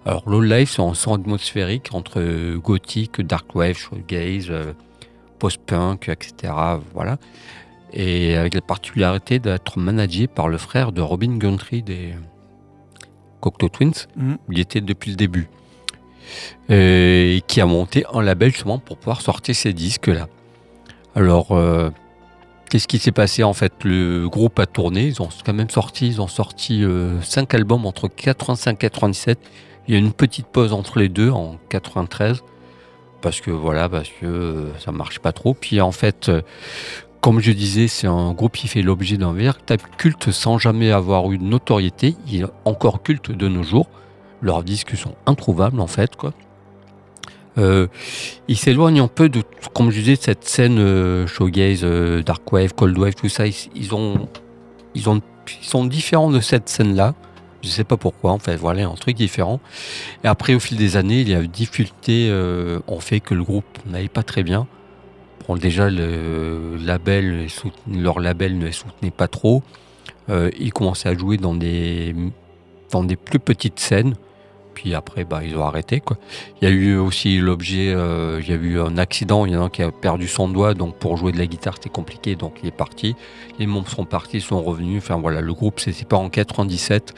Alors, 0.07 0.28
Low 0.28 0.40
Life, 0.40 0.72
c'est 0.76 0.82
un 0.82 0.94
son 0.94 1.14
atmosphérique 1.14 1.88
entre 1.92 2.20
euh, 2.20 2.57
gothique, 2.59 3.20
dark 3.20 3.55
wave, 3.55 3.76
shoegaze, 3.76 4.46
euh, 4.51 4.72
post-punk, 5.38 6.09
etc. 6.09 6.53
Voilà. 6.94 7.18
Et 7.92 8.36
avec 8.36 8.55
la 8.55 8.61
particularité 8.61 9.38
d'être 9.40 9.78
managé 9.78 10.28
par 10.28 10.48
le 10.48 10.59
frère 10.59 10.92
de 10.92 11.01
Robin 11.03 11.36
Guntry 11.38 11.82
des 11.82 12.14
Cocteau 13.41 13.68
Twins, 13.68 14.07
où 14.18 14.53
il 14.53 14.61
était 14.61 14.80
depuis 14.80 15.11
le 15.11 15.16
début. 15.16 15.49
Euh, 16.70 17.36
et 17.36 17.43
qui 17.47 17.61
a 17.61 17.66
monté 17.66 18.05
un 18.12 18.22
label 18.22 18.53
justement 18.53 18.78
pour 18.78 18.99
pouvoir 18.99 19.20
sortir 19.20 19.55
ces 19.55 19.72
disques-là. 19.72 20.28
Alors, 21.16 21.53
euh, 21.53 21.91
qu'est-ce 22.68 22.86
qui 22.86 22.99
s'est 22.99 23.11
passé 23.11 23.43
en 23.43 23.53
fait? 23.53 23.72
Le 23.84 24.28
groupe 24.28 24.59
a 24.61 24.66
tourné, 24.66 25.07
ils 25.07 25.20
ont 25.20 25.28
quand 25.45 25.53
même 25.53 25.70
sorti, 25.70 26.07
ils 26.07 26.20
ont 26.20 26.28
sorti 26.28 26.84
5 27.22 27.55
albums 27.55 27.84
entre 27.86 28.09
85 28.09 28.72
et 28.72 28.76
97. 28.76 29.38
Il 29.88 29.95
y 29.95 29.97
a 29.97 29.99
une 29.99 30.12
petite 30.12 30.47
pause 30.47 30.72
entre 30.72 31.01
les 31.01 31.09
deux 31.09 31.30
en 31.30 31.57
93 31.68 32.45
parce 33.20 33.41
que 33.41 33.51
voilà, 33.51 33.88
parce 33.88 34.09
que 34.09 34.26
euh, 34.26 34.78
ça 34.78 34.93
marche 34.93 35.18
pas 35.18 35.32
trop. 35.32 35.55
Puis 35.55 35.80
en 35.80 35.93
fait, 35.93 36.28
euh, 36.28 36.43
comme 37.21 37.41
je 37.41 37.53
disais, 37.53 37.89
c'est 37.89 38.07
un 38.07 38.33
groupe 38.33 38.57
qui 38.57 38.68
fait 38.68 38.83
l'objet 38.83 39.16
d'un 39.16 39.33
véritable 39.33 39.85
culte 39.99 40.31
sans 40.31 40.59
jamais 40.59 40.91
avoir 40.91 41.31
eu 41.31 41.39
de 41.39 41.45
notoriété. 41.45 42.16
Il 42.27 42.43
est 42.43 42.47
encore 42.64 43.03
culte 43.03 43.31
de 43.31 43.49
nos 43.49 43.62
jours. 43.62 43.89
Leurs 44.41 44.62
disques 44.62 44.97
sont 44.97 45.14
introuvables 45.27 45.81
en 45.81 45.87
fait. 45.87 46.12
Euh, 47.59 47.89
ils 48.49 48.57
s'éloignent 48.57 49.03
un 49.03 49.09
peu 49.09 49.29
de, 49.29 49.43
comme 49.75 49.91
je 49.91 50.01
disais, 50.01 50.16
cette 50.16 50.45
scène 50.45 50.79
euh, 50.79 51.27
showgaze, 51.27 51.81
euh, 51.83 52.23
dark 52.23 52.51
wave, 52.53 52.73
cold 52.75 52.97
wave, 52.97 53.14
tout 53.14 53.29
ça. 53.29 53.45
Ils, 53.47 53.95
ont, 53.95 54.29
ont, 55.07 55.21
sont 55.61 55.85
différents 55.85 56.31
de 56.31 56.41
cette 56.41 56.68
scène-là. 56.68 57.14
Je 57.62 57.68
sais 57.68 57.85
pas 57.85 57.99
pourquoi, 57.99 58.33
en 58.33 58.39
fait, 58.39 58.57
voilà, 58.57 58.87
un 58.87 58.95
truc 58.95 59.16
différent. 59.16 59.61
Et 60.25 60.29
après, 60.29 60.55
au 60.55 60.61
fil 60.61 60.79
des 60.79 60.97
années, 60.97 61.21
il 61.21 61.29
y 61.29 61.35
a 61.35 61.43
eu 61.43 61.49
difficulté 61.49 62.29
euh, 62.31 62.81
en 62.87 63.01
fait 63.01 63.21
que 63.21 63.35
le 63.35 63.43
groupe 63.43 63.66
n'allait 63.85 64.09
pas 64.09 64.23
très 64.23 64.43
bien. 64.43 64.66
Déjà, 65.57 65.90
le 65.90 66.76
label, 66.76 67.46
leur 67.90 68.20
label 68.20 68.59
ne 68.59 68.66
les 68.66 68.72
soutenait 68.72 69.11
pas 69.11 69.28
trop. 69.28 69.62
Euh, 70.28 70.51
ils 70.59 70.72
commençaient 70.72 71.09
à 71.09 71.14
jouer 71.16 71.36
dans 71.36 71.55
des, 71.55 72.14
dans 72.90 73.05
des 73.05 73.16
plus 73.16 73.38
petites 73.38 73.80
scènes. 73.80 74.14
Puis 74.74 74.94
après, 74.94 75.24
bah, 75.24 75.40
ils 75.44 75.57
ont 75.57 75.64
arrêté. 75.64 76.03
Il 76.61 76.68
y 76.68 76.70
a 76.70 76.74
eu 76.74 76.96
aussi 76.96 77.38
l'objet, 77.38 77.92
euh, 77.92 78.40
il 78.42 78.48
y 78.48 78.53
a 78.53 78.57
eu 78.57 78.80
un 78.80 78.96
accident, 78.96 79.44
il 79.44 79.53
y 79.53 79.57
en 79.57 79.62
a 79.62 79.64
un 79.64 79.68
qui 79.68 79.82
a 79.82 79.90
perdu 79.90 80.28
son 80.28 80.48
doigt, 80.48 80.74
donc 80.74 80.96
pour 80.96 81.16
jouer 81.16 81.32
de 81.32 81.38
la 81.38 81.46
guitare 81.46 81.74
c'était 81.74 81.90
compliqué, 81.90 82.36
donc 82.36 82.61
il 82.62 82.68
est 82.68 82.76
parti. 82.76 83.14
Les 83.59 83.66
membres 83.66 83.90
sont 83.90 84.05
partis, 84.05 84.40
sont 84.40 84.62
revenus. 84.62 85.03
Enfin 85.03 85.18
voilà, 85.18 85.40
le 85.40 85.53
groupe 85.53 85.80
s'est 85.80 85.92
séparé 85.92 86.22
en 86.22 86.30
97 86.30 87.14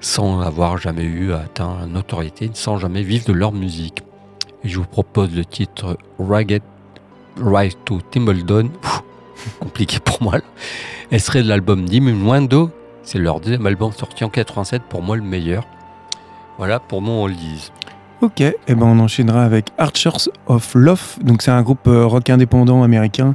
sans 0.00 0.40
avoir 0.40 0.78
jamais 0.78 1.04
eu 1.04 1.32
atteint 1.32 1.78
la 1.80 1.86
notoriété, 1.86 2.50
sans 2.54 2.78
jamais 2.78 3.02
vivre 3.02 3.26
de 3.26 3.32
leur 3.32 3.52
musique. 3.52 4.02
Je 4.64 4.78
vous 4.78 4.86
propose 4.86 5.34
le 5.34 5.44
titre 5.44 5.96
Ragged 6.18 6.62
Rise 7.40 7.76
to 7.84 8.00
Timbledon. 8.10 8.70
Compliqué 9.60 9.98
pour 10.00 10.22
moi. 10.22 10.38
Elle 11.10 11.20
serait 11.20 11.42
de 11.42 11.48
l'album 11.48 11.84
Diminuendo. 11.84 12.70
C'est 13.02 13.18
leur 13.18 13.40
deuxième 13.40 13.66
album 13.66 13.92
sorti 13.92 14.24
en 14.24 14.28
87, 14.28 14.82
pour 14.88 15.02
moi 15.02 15.16
le 15.16 15.22
meilleur. 15.22 15.66
Voilà 16.58 16.78
pour 16.78 17.00
mon 17.02 17.24
oldies. 17.24 17.72
Ok, 18.20 18.42
et 18.42 18.54
ben 18.68 18.82
on 18.82 18.98
enchaînera 18.98 19.44
avec 19.44 19.70
Archers 19.78 20.30
of 20.46 20.74
Love. 20.74 21.16
Donc 21.22 21.40
c'est 21.40 21.50
un 21.50 21.62
groupe 21.62 21.86
euh, 21.86 22.04
rock 22.04 22.28
indépendant 22.28 22.82
américain. 22.82 23.34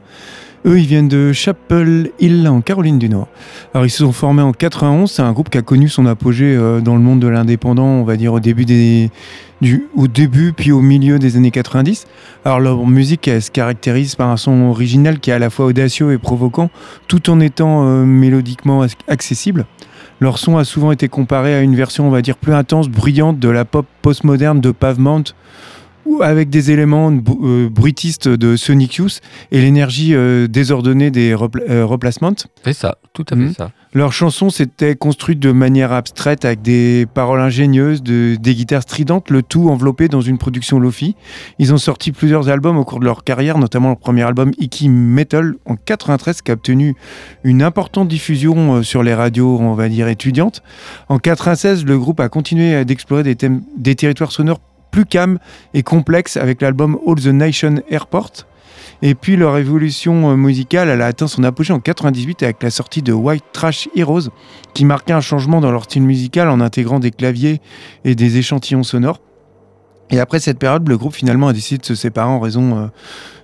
Eux, 0.65 0.79
ils 0.79 0.87
viennent 0.87 1.07
de 1.07 1.31
Chapel 1.31 2.09
Hill 2.19 2.47
en 2.47 2.61
Caroline 2.61 2.97
du 2.97 3.07
Nord. 3.07 3.27
Alors 3.73 3.85
ils 3.85 3.91
se 3.91 3.99
sont 3.99 4.11
formés 4.11 4.41
en 4.41 4.51
91. 4.51 5.11
C'est 5.11 5.21
un 5.21 5.31
groupe 5.31 5.49
qui 5.49 5.59
a 5.59 5.61
connu 5.61 5.89
son 5.89 6.07
apogée 6.07 6.55
euh, 6.55 6.81
dans 6.81 6.95
le 6.95 7.01
monde 7.01 7.19
de 7.19 7.27
l'indépendant, 7.27 7.85
on 7.85 8.03
va 8.03 8.15
dire 8.17 8.33
au 8.33 8.39
début 8.39 8.65
des 8.65 9.11
du 9.61 9.85
au 9.95 10.07
début 10.07 10.51
puis 10.53 10.71
au 10.71 10.81
milieu 10.81 11.19
des 11.19 11.37
années 11.37 11.51
90. 11.51 12.07
Alors 12.45 12.59
leur 12.59 12.85
musique 12.87 13.27
elle 13.27 13.43
se 13.43 13.51
caractérise 13.51 14.15
par 14.15 14.29
un 14.29 14.37
son 14.37 14.63
original 14.63 15.19
qui 15.19 15.29
est 15.29 15.33
à 15.33 15.39
la 15.39 15.51
fois 15.51 15.67
audacieux 15.67 16.11
et 16.13 16.17
provoquant, 16.17 16.71
tout 17.07 17.29
en 17.29 17.39
étant 17.39 17.85
euh, 17.85 18.03
mélodiquement 18.03 18.83
ac- 18.83 18.95
accessible. 19.07 19.65
Leur 20.19 20.39
son 20.39 20.57
a 20.57 20.63
souvent 20.63 20.91
été 20.91 21.09
comparé 21.09 21.53
à 21.53 21.61
une 21.61 21.75
version, 21.75 22.07
on 22.07 22.09
va 22.09 22.21
dire, 22.21 22.37
plus 22.37 22.53
intense, 22.53 22.87
bruyante 22.87 23.37
de 23.37 23.49
la 23.49 23.65
pop 23.65 23.85
postmoderne 24.01 24.61
de 24.61 24.71
Pavement, 24.71 25.21
avec 26.21 26.49
des 26.49 26.71
éléments 26.71 27.11
euh, 27.11 27.69
bruitistes 27.69 28.27
de 28.29 28.55
Sonic 28.55 28.95
Youth 28.95 29.21
et 29.51 29.61
l'énergie 29.61 30.13
euh, 30.13 30.47
désordonnée 30.47 31.11
des 31.11 31.33
repla- 31.35 31.63
euh, 31.69 31.85
replacements. 31.85 32.33
C'est 32.63 32.73
ça, 32.73 32.97
tout 33.13 33.25
à 33.31 33.35
fait 33.35 33.41
Mhm. 33.41 33.53
ça. 33.53 33.71
Leurs 33.93 34.11
chansons 34.11 34.49
s'étaient 34.49 34.95
construites 34.95 35.39
de 35.39 35.51
manière 35.53 35.93
abstraite 35.93 36.43
avec 36.43 36.61
des 36.61 37.05
paroles 37.13 37.39
ingénieuses, 37.39 38.03
de- 38.03 38.35
des 38.35 38.53
guitares 38.53 38.81
stridentes, 38.81 39.29
le 39.29 39.41
tout 39.41 39.69
enveloppé 39.69 40.07
dans 40.09 40.19
une 40.21 40.37
production 40.37 40.79
lofi. 40.79 41.15
Ils 41.59 41.73
ont 41.73 41.77
sorti 41.77 42.11
plusieurs 42.11 42.49
albums 42.49 42.77
au 42.77 42.83
cours 42.83 42.99
de 42.99 43.05
leur 43.05 43.23
carrière, 43.23 43.57
notamment 43.57 43.89
leur 43.89 43.97
premier 43.97 44.23
album 44.23 44.51
Icky 44.57 44.89
Metal 44.89 45.55
en 45.65 45.75
93 45.77 46.41
qui 46.41 46.51
a 46.51 46.55
obtenu 46.55 46.95
une 47.45 47.61
importante 47.63 48.07
diffusion 48.09 48.83
sur 48.83 49.01
les 49.01 49.13
radios, 49.13 49.57
on 49.61 49.73
va 49.75 49.87
dire, 49.87 50.07
étudiantes. 50.09 50.61
En 51.07 51.17
96, 51.17 51.85
le 51.85 51.97
groupe 51.97 52.19
a 52.19 52.27
continué 52.27 52.83
d'explorer 52.83 53.23
des, 53.23 53.35
thèmes- 53.35 53.61
des 53.77 53.95
territoires 53.95 54.31
sonores 54.33 54.59
plus 54.95 55.05
calmes 55.05 55.39
et 55.73 55.83
complexes 55.83 56.37
avec 56.37 56.61
l'album 56.61 56.97
All 57.05 57.15
the 57.15 57.25
Nation 57.25 57.81
Airport. 57.89 58.31
Et 59.01 59.13
puis 59.13 59.35
leur 59.35 59.57
évolution 59.57 60.31
euh, 60.31 60.37
musicale, 60.37 60.87
elle 60.87 61.01
a 61.01 61.07
atteint 61.07 61.27
son 61.27 61.43
apogée 61.43 61.73
en 61.73 61.81
98 61.81 62.43
avec 62.43 62.63
la 62.63 62.69
sortie 62.69 63.01
de 63.01 63.11
White 63.11 63.43
Trash 63.51 63.89
Heroes, 63.93 64.29
qui 64.73 64.85
marquait 64.85 65.11
un 65.11 65.19
changement 65.19 65.59
dans 65.59 65.69
leur 65.69 65.83
style 65.83 66.03
musical 66.03 66.47
en 66.47 66.61
intégrant 66.61 66.99
des 66.99 67.11
claviers 67.11 67.59
et 68.05 68.15
des 68.15 68.37
échantillons 68.37 68.83
sonores. 68.83 69.19
Et 70.11 70.19
après 70.19 70.39
cette 70.39 70.59
période, 70.59 70.87
le 70.87 70.97
groupe 70.97 71.15
finalement 71.15 71.47
a 71.47 71.53
décidé 71.53 71.79
de 71.79 71.85
se 71.85 71.95
séparer 71.95 72.29
en 72.29 72.39
raison 72.39 72.77
euh, 72.77 72.85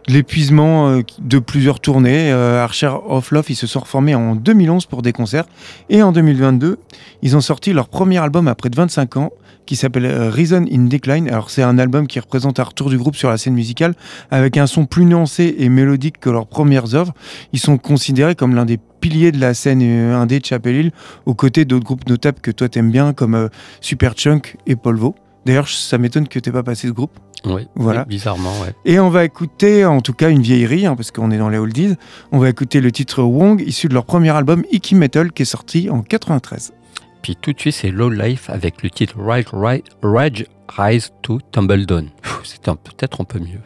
de 0.07 0.13
l'épuisement 0.13 0.89
euh, 0.89 1.01
de 1.19 1.39
plusieurs 1.39 1.79
tournées. 1.79 2.31
Euh, 2.31 2.63
Archer 2.63 2.91
of 3.07 3.31
Love, 3.31 3.45
ils 3.49 3.55
se 3.55 3.65
sont 3.67 3.79
reformés 3.79 4.13
en 4.13 4.35
2011 4.35 4.85
pour 4.85 5.01
des 5.01 5.11
concerts. 5.11 5.45
Et 5.89 6.03
en 6.03 6.11
2022, 6.11 6.77
ils 7.23 7.35
ont 7.35 7.41
sorti 7.41 7.73
leur 7.73 7.89
premier 7.89 8.19
album 8.19 8.47
après 8.47 8.69
de 8.69 8.75
25 8.75 9.17
ans 9.17 9.31
qui 9.65 9.75
s'appelle 9.75 10.05
Reason 10.29 10.65
in 10.71 10.85
Decline. 10.85 11.29
Alors 11.29 11.49
c'est 11.49 11.63
un 11.63 11.77
album 11.77 12.07
qui 12.07 12.19
représente 12.19 12.59
un 12.59 12.63
retour 12.63 12.89
du 12.89 12.97
groupe 12.97 13.15
sur 13.15 13.29
la 13.29 13.37
scène 13.37 13.53
musicale 13.53 13.93
avec 14.29 14.57
un 14.57 14.67
son 14.67 14.85
plus 14.85 15.05
nuancé 15.05 15.55
et 15.59 15.69
mélodique 15.69 16.19
que 16.19 16.29
leurs 16.29 16.47
premières 16.47 16.93
œuvres. 16.95 17.13
Ils 17.53 17.59
sont 17.59 17.77
considérés 17.77 18.35
comme 18.35 18.55
l'un 18.55 18.65
des 18.65 18.77
piliers 18.99 19.31
de 19.31 19.39
la 19.39 19.53
scène 19.53 19.81
indé 19.81 20.39
de 20.39 20.45
Chapel 20.45 20.75
Hill, 20.75 20.91
aux 21.25 21.35
côtés 21.35 21.63
d'autres 21.63 21.85
groupes 21.85 22.09
notables 22.09 22.39
que 22.41 22.51
toi 22.51 22.69
t'aimes 22.69 22.91
bien 22.91 23.13
comme 23.13 23.49
Superchunk 23.81 24.57
et 24.65 24.75
Polvo. 24.75 25.15
D'ailleurs, 25.45 25.67
ça 25.67 25.97
m'étonne 25.97 26.27
que 26.27 26.39
t'aies 26.39 26.51
pas 26.51 26.63
passé 26.63 26.87
ce 26.87 26.93
groupe. 26.93 27.11
Oui, 27.45 27.67
Voilà. 27.75 28.05
bizarrement, 28.05 28.51
ouais. 28.61 28.73
Et 28.85 28.99
on 28.99 29.09
va 29.09 29.23
écouter, 29.25 29.83
en 29.85 30.01
tout 30.01 30.13
cas, 30.13 30.29
une 30.29 30.43
vieillerie, 30.43 30.85
hein, 30.85 30.95
parce 30.95 31.09
qu'on 31.09 31.31
est 31.31 31.39
dans 31.39 31.49
les 31.49 31.57
oldies. 31.57 31.95
On 32.31 32.37
va 32.37 32.49
écouter 32.49 32.81
le 32.81 32.91
titre 32.91 33.23
Wong, 33.23 33.63
issu 33.65 33.87
de 33.87 33.95
leur 33.95 34.05
premier 34.05 34.29
album 34.29 34.63
Icky 34.71 34.93
Metal, 34.93 35.31
qui 35.31 35.41
est 35.41 35.45
sorti 35.45 35.89
en 35.89 36.03
93. 36.03 36.73
Puis 37.23 37.35
tout 37.35 37.51
de 37.53 37.59
suite, 37.59 37.73
c'est 37.75 37.89
Low 37.91 38.09
Life 38.11 38.49
avec 38.51 38.83
le 38.83 38.89
titre 38.91 39.15
Rage, 40.03 40.45
Rise 40.69 41.11
to. 41.23 41.39
Pfff, 42.21 42.41
C'est 42.43 42.67
un- 42.67 42.75
peut-être 42.75 43.21
un 43.21 43.25
peu 43.25 43.39
mieux. 43.39 43.59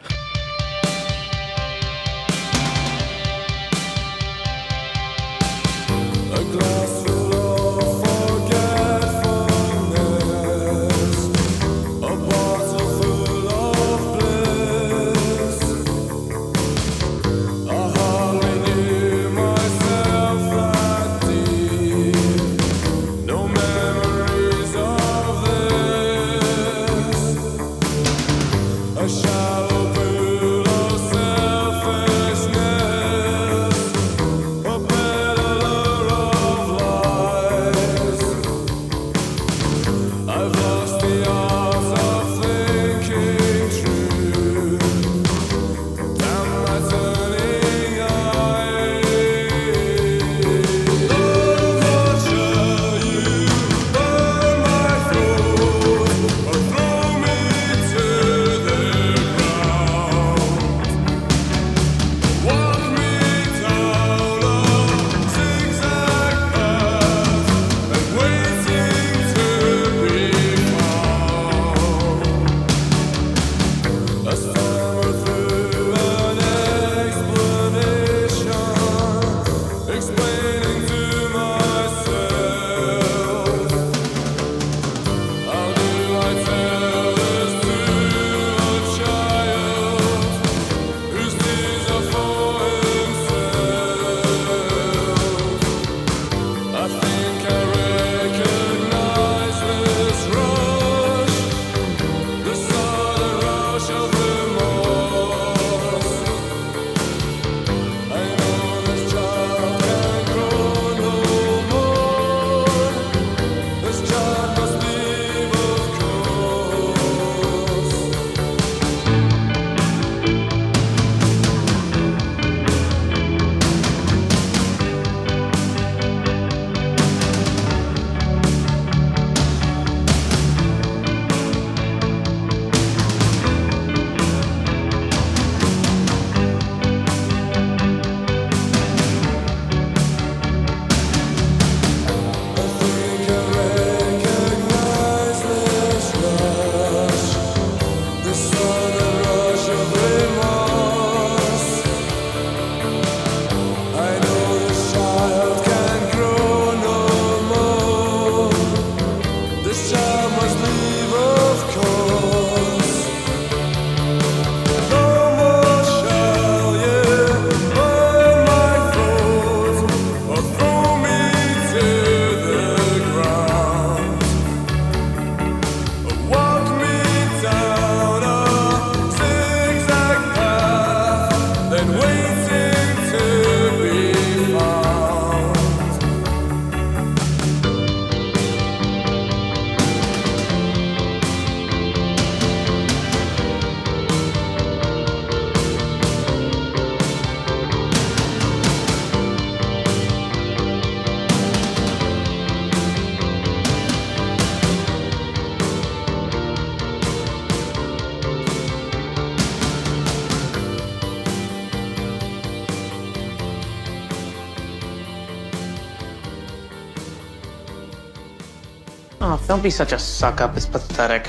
Oh, 219.28 219.42
don't 219.48 219.60
be 219.60 219.70
such 219.70 219.90
a 219.90 219.98
suck 219.98 220.40
up. 220.40 220.56
It's 220.56 220.66
pathetic. 220.66 221.28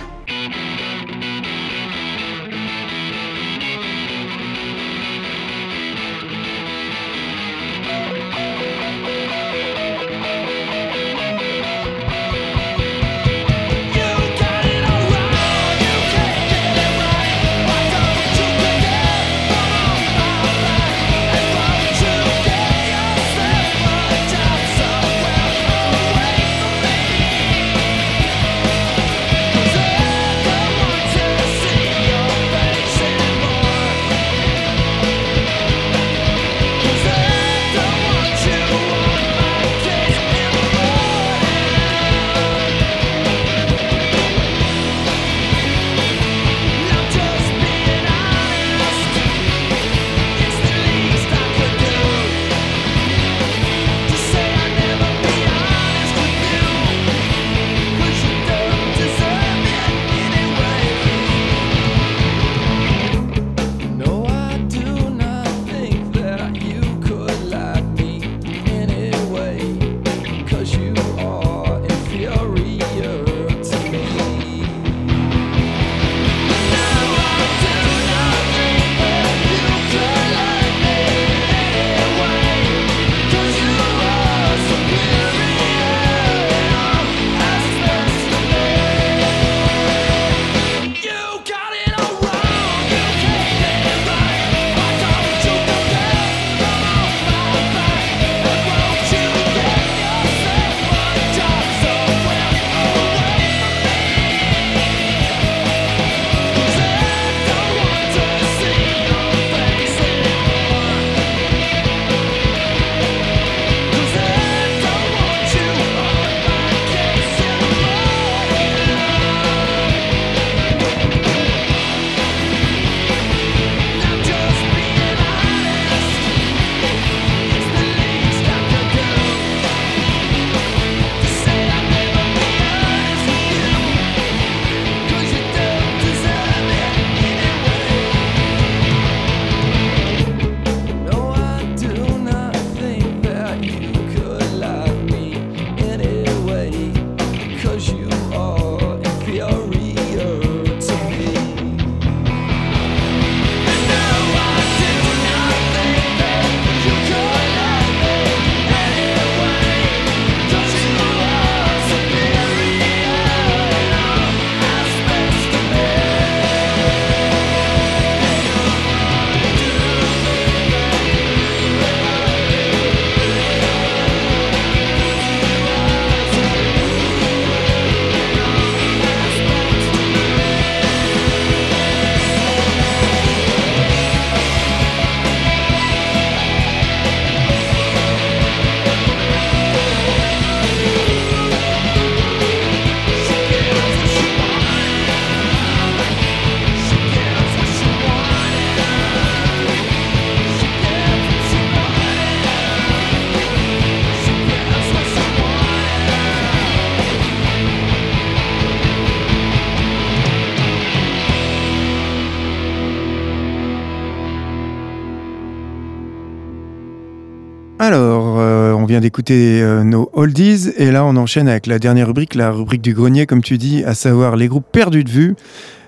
Alors, 217.87 218.35
euh, 218.37 218.73
on 218.73 218.83
vient 218.83 218.99
d'écouter 218.99 219.61
euh, 219.61 219.81
nos 219.81 220.09
oldies 220.11 220.73
et 220.75 220.91
là 220.91 221.05
on 221.05 221.15
enchaîne 221.15 221.47
avec 221.47 221.67
la 221.67 221.79
dernière 221.79 222.07
rubrique, 222.07 222.35
la 222.35 222.51
rubrique 222.51 222.81
du 222.81 222.93
grenier 222.93 223.25
comme 223.25 223.41
tu 223.41 223.57
dis, 223.57 223.85
à 223.85 223.93
savoir 223.93 224.35
les 224.35 224.49
groupes 224.49 224.65
perdus 224.69 225.05
de 225.05 225.09
vue. 225.09 225.35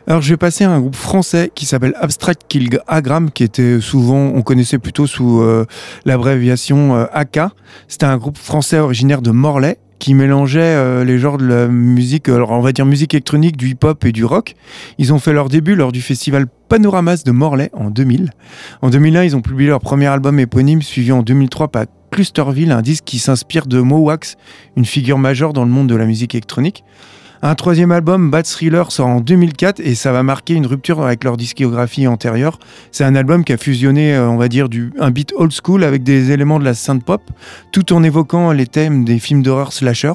Alors 0.08 0.22
je 0.22 0.30
vais 0.30 0.38
passer 0.38 0.64
à 0.64 0.72
un 0.72 0.80
groupe 0.80 0.95
français 0.95 1.52
qui 1.54 1.66
s'appelle 1.66 1.93
Abstract 2.00 2.43
Kilogram, 2.47 3.30
qui 3.32 3.43
était 3.43 3.82
souvent, 3.82 4.32
on 4.34 4.41
connaissait 4.43 4.80
plutôt 4.80 5.08
sous 5.08 5.41
euh, 5.41 5.66
l'abréviation 6.06 7.06
AK. 7.12 7.41
C'était 7.89 8.06
un 8.06 8.16
groupe 8.16 8.38
français 8.38 8.80
originaire 8.80 9.22
de 9.22 9.32
Morlaix 9.32 9.78
qui 10.00 10.14
mélangeait 10.14 10.60
euh, 10.62 11.04
les 11.04 11.20
genres 11.20 11.38
de 11.38 11.45
la 11.45 11.68
musique, 11.68 12.30
alors 12.30 12.52
on 12.52 12.62
va 12.62 12.72
dire 12.72 12.86
musique 12.86 13.14
électronique, 13.14 13.58
du 13.58 13.70
hip-hop 13.70 14.04
et 14.06 14.12
du 14.12 14.26
rock. 14.26 14.56
Ils 14.97 15.14
ont 15.14 15.20
fait 15.20 15.34
leur 15.34 15.50
début 15.50 15.76
lors 15.76 15.91
du 15.91 16.02
festival 16.02 16.47
Panoramas 16.70 17.24
de 17.26 17.32
Morlaix 17.32 17.70
en 17.74 17.89
2000. 17.89 18.32
En 18.82 18.89
2001, 18.89 19.24
ils 19.24 19.36
ont 19.36 19.41
publié 19.41 19.70
leur 19.70 19.82
premier 19.82 20.08
album 20.08 20.39
éponyme, 20.39 20.82
suivi 20.82 21.12
en 21.12 21.22
2003 21.22 21.68
par 21.68 21.86
Clusterville, 22.12 22.72
un 22.72 22.82
disque 22.82 23.04
qui 23.04 23.20
s'inspire 23.20 23.68
de 23.68 23.82
Mowax, 23.82 24.36
une 24.78 24.86
figure 24.86 25.20
majeure 25.20 25.54
dans 25.54 25.66
le 25.66 25.72
monde 25.72 25.88
de 25.88 25.95
la 25.95 26.06
musique 26.06 26.34
électronique. 26.34 26.84
Un 27.42 27.56
troisième 27.56 27.94
album, 27.94 28.30
Bad 28.30 28.46
Thriller, 28.46 28.92
sort 28.92 29.08
en 29.08 29.22
2004 29.22 29.80
et 29.80 29.96
ça 29.96 30.12
va 30.12 30.24
marquer 30.24 30.56
une 30.56 30.66
rupture 30.66 31.02
avec 31.02 31.24
leur 31.24 31.38
discographie 31.38 32.06
antérieure. 32.06 32.60
C'est 32.92 33.06
un 33.06 33.16
album 33.16 33.46
qui 33.46 33.54
a 33.54 33.58
fusionné, 33.58 34.14
euh, 34.14 34.28
on 34.28 34.36
va 34.36 34.50
dire, 34.50 34.68
un 35.00 35.10
beat 35.10 35.32
old 35.38 35.54
school 35.54 35.86
avec 35.86 36.04
des 36.04 36.32
éléments 36.32 36.60
de 36.60 36.66
la 36.66 36.74
synth 36.74 37.02
pop, 37.02 37.22
tout 37.72 37.94
en 37.94 38.04
évoquant 38.04 38.52
les 38.52 38.68
thèmes 38.68 39.06
des 39.06 39.20
films 39.20 39.42
d'horreur 39.42 39.72
slasher. 39.72 40.12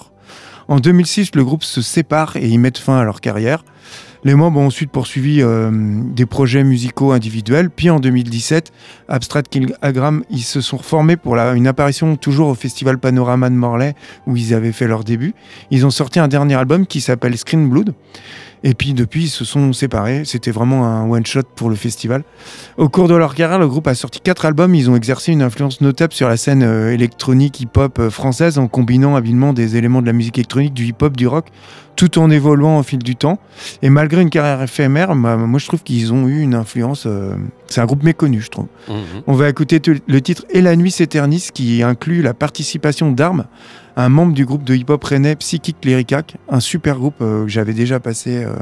En 0.69 0.81
2006, 0.81 1.35
le 1.35 1.45
groupe 1.45 1.65
se 1.65 1.81
sépare 1.81 2.37
et 2.37 2.47
ils 2.47 2.59
mettent 2.59 2.77
fin 2.77 2.99
à 2.99 3.05
leur 3.05 3.23
carrière. 3.23 3.65
Les 4.25 4.35
membres 4.35 4.59
ont 4.59 4.67
ensuite 4.67 4.91
poursuivi 4.91 5.43
euh, 5.43 5.71
des 5.71 6.25
projets 6.25 6.65
musicaux 6.65 7.13
individuels. 7.13 7.69
Puis 7.69 7.91
en 7.91 8.01
2017, 8.01 8.73
Abstract 9.09 9.51
Kilogram, 9.51 10.25
ils 10.31 10.43
se 10.43 10.63
sont 10.63 10.79
reformés 10.79 11.17
pour 11.17 11.37
une 11.37 11.67
apparition 11.67 12.17
toujours 12.17 12.49
au 12.49 12.55
Festival 12.55 12.99
Panorama 12.99 13.51
de 13.51 13.55
Morlaix 13.55 13.95
où 14.27 14.35
ils 14.37 14.55
avaient 14.55 14.73
fait 14.73 14.87
leur 14.87 15.05
début. 15.05 15.35
Ils 15.71 15.85
ont 15.85 15.91
sorti 15.91 16.21
un 16.21 16.29
dernier 16.29 16.55
album 16.55 16.87
qui 16.87 17.03
s'appelle 17.03 17.37
Screen 17.37 17.69
Blood. 17.69 17.93
Et 18.67 18.73
puis 18.75 18.95
depuis, 18.95 19.25
ils 19.25 19.29
se 19.29 19.45
sont 19.45 19.75
séparés. 19.75 20.23
C'était 20.25 20.51
vraiment 20.51 20.87
un 20.87 21.09
one-shot 21.09 21.43
pour 21.55 21.69
le 21.69 21.77
festival. 21.77 22.25
Au 22.79 22.89
cours 22.89 23.09
de 23.09 23.15
leur 23.15 23.35
carrière, 23.35 23.59
le 23.59 23.69
groupe 23.69 23.87
a 23.87 23.95
sorti 23.95 24.21
quatre 24.21 24.47
albums. 24.47 24.75
Ils 24.75 24.89
ont 24.91 24.97
exercé 24.97 25.33
une 25.33 25.43
influence 25.43 25.83
notable 25.83 26.15
sur 26.15 26.29
la 26.31 26.39
scène 26.39 26.63
euh, 26.63 26.91
électronique 26.93 27.61
hip-hop 27.61 27.99
euh, 27.99 28.09
française 28.11 28.59
en 28.59 28.67
combinant 28.67 29.17
habilement 29.17 29.53
des 29.53 29.77
éléments 29.77 30.01
de 30.01 30.07
la 30.07 30.15
musique 30.15 30.39
électronique, 30.39 30.73
du 30.73 30.87
hip-hop, 30.87 31.15
du 31.15 31.27
rock, 31.27 31.49
tout 31.95 32.19
en 32.19 32.31
évoluant 32.31 32.79
au 32.79 32.83
fil 32.83 33.01
du 33.01 33.17
temps. 33.17 33.39
Et 33.83 33.91
malgré 33.91 34.23
une 34.23 34.31
carrière 34.31 34.63
éphémère, 34.63 35.15
bah, 35.15 35.37
moi 35.37 35.59
je 35.61 35.67
trouve 35.67 35.83
qu'ils 35.83 36.15
ont 36.15 36.27
eu 36.27 36.41
une 36.41 36.55
influence. 36.55 37.05
euh, 37.07 37.35
c'est 37.67 37.83
un 37.83 37.87
groupe 37.87 38.03
méconnu, 38.03 38.41
je 38.41 38.49
trouve. 38.51 38.67
Mhm. 38.89 38.97
On 39.27 39.35
va 39.35 39.51
écouter 39.51 39.79
te- 39.81 39.91
le 40.07 40.21
titre 40.23 40.45
Et 40.51 40.63
la 40.63 40.75
nuit 40.75 40.91
s'éternise 40.91 41.51
qui 41.51 41.83
inclut 41.83 42.23
la 42.23 42.33
participation 42.33 43.13
d'Armes, 43.13 43.45
un 43.97 44.09
membre 44.09 44.33
du 44.35 44.45
groupe 44.45 44.65
de 44.65 44.75
hip-hop 44.75 45.03
rennais 45.05 45.37
Psychic 45.37 45.77
Lyricac, 45.85 46.37
un 46.49 46.61
super 46.61 46.97
groupe 46.99 47.21
euh, 47.21 47.45
que 47.45 47.49
j'avais 47.51 47.75
déjà 47.75 48.01
passé 48.01 48.45
euh, 48.45 48.55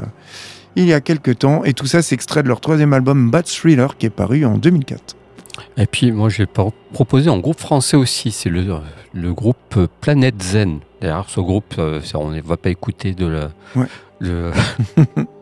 il 0.75 0.85
y 0.85 0.93
a 0.93 1.01
quelques 1.01 1.39
temps. 1.39 1.63
Et 1.63 1.73
tout 1.73 1.85
ça, 1.87 2.01
c'est 2.01 2.15
extrait 2.15 2.43
de 2.43 2.47
leur 2.47 2.61
troisième 2.61 2.93
album 2.93 3.29
Bad 3.31 3.45
Thriller 3.45 3.97
qui 3.97 4.05
est 4.07 4.11
paru 4.11 4.45
en 4.45 4.57
2004. 4.57 5.15
Et 5.77 5.85
puis 5.85 6.11
moi 6.11 6.29
j'ai 6.29 6.47
proposé 6.93 7.29
un 7.29 7.37
groupe 7.37 7.59
français 7.59 7.95
aussi, 7.95 8.31
c'est 8.31 8.49
le, 8.49 8.65
le 9.13 9.33
groupe 9.33 9.57
euh, 9.77 9.87
Planète 10.01 10.41
Zen. 10.41 10.79
D'ailleurs 11.01 11.29
ce 11.29 11.39
groupe, 11.41 11.75
euh, 11.77 11.99
on 12.15 12.29
ne 12.31 12.41
va 12.41 12.57
pas 12.57 12.69
écouter 12.69 13.13
de 13.13 13.27
la, 13.27 13.51
Ouais. 13.75 13.85
le- 14.19 14.51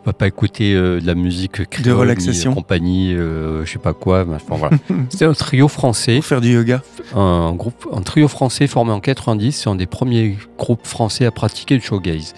on 0.00 0.06
va 0.06 0.12
pas 0.12 0.26
écouter 0.26 0.74
euh, 0.74 1.00
de 1.00 1.06
la 1.06 1.14
musique 1.14 1.68
créole, 1.68 1.94
ni 1.94 2.00
relaxation. 2.00 2.54
compagnie, 2.54 3.14
euh, 3.14 3.64
je 3.64 3.72
sais 3.72 3.78
pas 3.78 3.92
quoi. 3.94 4.24
enfin, 4.28 4.56
voilà. 4.56 4.76
C'est 5.08 5.24
un 5.24 5.32
trio 5.32 5.68
français, 5.68 6.16
Pour 6.16 6.24
faire 6.24 6.40
du 6.40 6.52
yoga. 6.54 6.82
un 7.14 7.52
groupe, 7.54 7.86
un 7.92 8.02
trio 8.02 8.28
français 8.28 8.66
formé 8.66 8.92
en 8.92 9.00
90. 9.00 9.52
C'est 9.52 9.70
un 9.70 9.74
des 9.76 9.86
premiers 9.86 10.36
groupes 10.58 10.86
français 10.86 11.26
à 11.26 11.30
pratiquer 11.30 11.74
le 11.76 11.80
showgaze. 11.80 12.34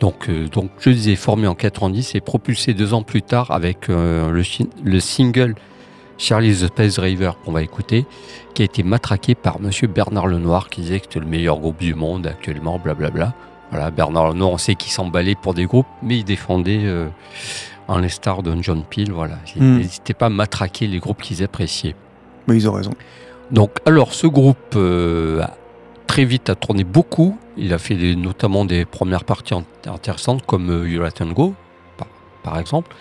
Donc, 0.00 0.28
euh, 0.28 0.48
donc 0.48 0.70
je 0.80 0.90
disais 0.90 1.16
formé 1.16 1.46
en 1.46 1.54
90 1.54 2.14
et 2.14 2.20
propulsé 2.20 2.74
deux 2.74 2.92
ans 2.94 3.02
plus 3.02 3.22
tard 3.22 3.50
avec 3.50 3.88
euh, 3.88 4.30
le, 4.30 4.42
le 4.84 5.00
single 5.00 5.54
Charlie 6.18 6.52
the 6.52 6.66
Space 6.66 6.98
River 6.98 7.32
qu'on 7.44 7.52
va 7.52 7.62
écouter, 7.62 8.06
qui 8.54 8.62
a 8.62 8.64
été 8.64 8.82
matraqué 8.82 9.34
par 9.34 9.60
Monsieur 9.60 9.86
Bernard 9.86 10.26
Lenoir 10.26 10.68
qui 10.68 10.82
disait 10.82 10.98
que 11.00 11.06
c'était 11.06 11.20
le 11.20 11.26
meilleur 11.26 11.58
groupe 11.58 11.78
du 11.78 11.94
monde 11.94 12.26
actuellement, 12.26 12.78
blablabla. 12.78 13.34
Voilà, 13.70 13.90
Bernard 13.90 14.28
Lenoir, 14.28 14.50
on 14.50 14.58
sait 14.58 14.74
qu'il 14.74 14.92
s'emballait 14.92 15.34
pour 15.34 15.54
des 15.54 15.66
groupes, 15.66 15.86
mais 16.02 16.18
il 16.18 16.24
défendait 16.24 16.82
euh, 16.84 17.08
en 17.88 17.98
les 17.98 18.08
stars 18.08 18.42
de 18.42 18.54
John 18.62 18.82
Peel. 18.88 19.10
Voilà, 19.12 19.38
il 19.56 19.62
Hmm. 19.62 19.76
n'hésitait 19.78 20.14
pas 20.14 20.26
à 20.26 20.30
matraquer 20.30 20.86
les 20.86 20.98
groupes 20.98 21.20
qu'ils 21.22 21.42
appréciaient. 21.42 21.96
Mais 22.46 22.56
ils 22.56 22.68
ont 22.68 22.72
raison. 22.72 22.92
Donc, 23.50 23.72
alors, 23.86 24.12
ce 24.14 24.26
groupe 24.26 24.74
euh, 24.76 25.42
a 25.42 25.56
très 26.06 26.24
vite 26.24 26.48
a 26.50 26.54
tourné 26.54 26.84
beaucoup. 26.84 27.36
Il 27.56 27.72
a 27.72 27.78
fait 27.78 27.94
des- 27.96 28.14
notamment 28.16 28.64
des 28.64 28.84
premières 28.84 29.24
parties 29.24 29.54
int- 29.54 29.64
intéressantes 29.86 30.44
comme 30.46 30.70
euh, 30.70 30.88
You 30.88 31.02
Let 31.02 31.24
Go, 31.32 31.54
par, 31.96 32.06
par 32.44 32.58
exemple. 32.58 32.94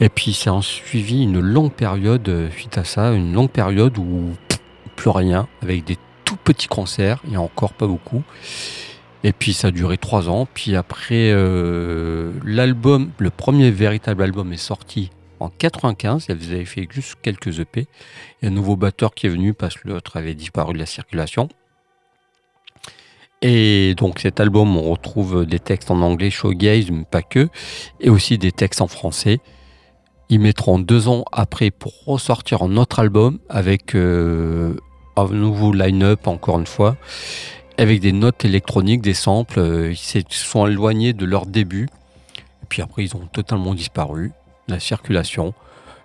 Et 0.00 0.08
puis, 0.08 0.32
c'est 0.34 0.50
en 0.50 0.62
suivi 0.62 1.22
une 1.22 1.38
longue 1.40 1.72
période, 1.72 2.28
euh, 2.28 2.50
suite 2.50 2.76
à 2.78 2.84
ça, 2.84 3.12
une 3.12 3.32
longue 3.32 3.50
période 3.50 3.96
où 3.98 4.30
pff, 4.48 4.60
plus 4.96 5.10
rien, 5.10 5.46
avec 5.62 5.84
des 5.84 5.96
tout 6.24 6.36
petits 6.36 6.68
concerts, 6.68 7.20
et 7.32 7.36
encore 7.36 7.72
pas 7.72 7.86
beaucoup. 7.86 8.22
Et 9.24 9.32
puis, 9.32 9.52
ça 9.52 9.68
a 9.68 9.70
duré 9.70 9.98
trois 9.98 10.28
ans. 10.28 10.46
Puis 10.52 10.74
après, 10.76 11.30
euh, 11.32 12.32
l'album, 12.44 13.10
le 13.18 13.30
premier 13.30 13.70
véritable 13.70 14.22
album 14.22 14.52
est 14.52 14.56
sorti 14.56 15.10
en 15.40 15.48
95. 15.48 16.26
Ils 16.28 16.32
avaient 16.52 16.64
fait 16.64 16.88
juste 16.90 17.16
quelques 17.22 17.60
EP. 17.60 17.86
Il 18.40 18.44
y 18.44 18.48
a 18.48 18.50
un 18.50 18.54
nouveau 18.54 18.76
batteur 18.76 19.14
qui 19.14 19.26
est 19.26 19.30
venu 19.30 19.54
parce 19.54 19.76
que 19.76 19.88
l'autre 19.88 20.16
avait 20.16 20.34
disparu 20.34 20.72
de 20.72 20.78
la 20.78 20.86
circulation. 20.86 21.48
Et 23.42 23.94
donc 23.96 24.20
cet 24.20 24.38
album, 24.38 24.76
on 24.76 24.90
retrouve 24.90 25.44
des 25.44 25.58
textes 25.58 25.90
en 25.90 26.00
anglais, 26.00 26.30
showgaze, 26.30 26.90
mais 26.92 27.04
pas 27.04 27.22
que, 27.22 27.48
et 28.00 28.08
aussi 28.08 28.38
des 28.38 28.52
textes 28.52 28.80
en 28.80 28.86
français. 28.86 29.40
Ils 30.28 30.38
mettront 30.38 30.78
deux 30.78 31.08
ans 31.08 31.24
après 31.32 31.72
pour 31.72 31.92
ressortir 32.06 32.62
un 32.62 32.76
autre 32.76 33.00
album 33.00 33.40
avec 33.48 33.96
euh, 33.96 34.76
un 35.16 35.26
nouveau 35.26 35.72
line-up, 35.72 36.26
encore 36.28 36.58
une 36.58 36.66
fois, 36.66 36.96
avec 37.78 38.00
des 38.00 38.12
notes 38.12 38.44
électroniques, 38.44 39.02
des 39.02 39.14
samples. 39.14 39.58
Euh, 39.58 39.92
Ils 39.92 39.96
se 39.96 40.22
sont 40.30 40.66
éloignés 40.66 41.12
de 41.12 41.24
leur 41.24 41.46
début. 41.46 41.88
Et 42.36 42.66
puis 42.68 42.82
après, 42.82 43.04
ils 43.04 43.16
ont 43.16 43.26
totalement 43.32 43.74
disparu. 43.74 44.32
La 44.68 44.78
circulation. 44.78 45.54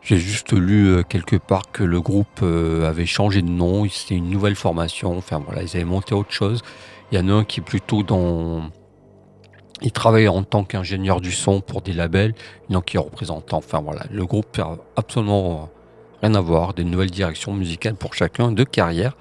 J'ai 0.02 0.18
juste 0.18 0.54
lu 0.54 0.88
euh, 0.88 1.04
quelque 1.04 1.36
part 1.36 1.72
que 1.72 1.84
le 1.84 2.00
groupe 2.00 2.40
euh, 2.42 2.88
avait 2.88 3.06
changé 3.06 3.42
de 3.42 3.50
nom, 3.50 3.88
c'était 3.90 4.16
une 4.16 4.30
nouvelle 4.30 4.56
formation, 4.56 5.18
enfin 5.18 5.42
voilà, 5.46 5.64
ils 5.64 5.76
avaient 5.76 5.84
monté 5.84 6.16
autre 6.16 6.32
chose. 6.32 6.62
Il 7.12 7.18
y 7.18 7.22
en 7.22 7.28
a 7.28 7.34
un 7.34 7.44
qui 7.44 7.60
est 7.60 7.64
plutôt 7.64 8.04
dans... 8.04 8.70
Il 9.82 9.92
travaille 9.92 10.30
en 10.30 10.44
tant 10.44 10.64
qu'ingénieur 10.64 11.20
du 11.20 11.32
son 11.32 11.60
pour 11.60 11.82
des 11.82 11.92
labels, 11.92 12.34
il 12.70 12.74
y 12.74 12.76
en 12.78 12.80
a 12.80 12.84
qui 12.84 12.96
est 12.96 13.02
représentant, 13.02 13.58
enfin 13.58 13.82
voilà, 13.82 14.06
le 14.10 14.26
groupe 14.26 14.58
a 14.60 14.78
absolument 14.96 15.70
rien 16.22 16.36
à 16.36 16.42
voir, 16.42 16.74
des 16.74 16.84
nouvelles 16.84 17.12
directions 17.12 17.54
musicales 17.54 17.96
pour 17.96 18.14
chacun 18.14 18.52
de 18.52 18.64
carrière. 18.64 19.16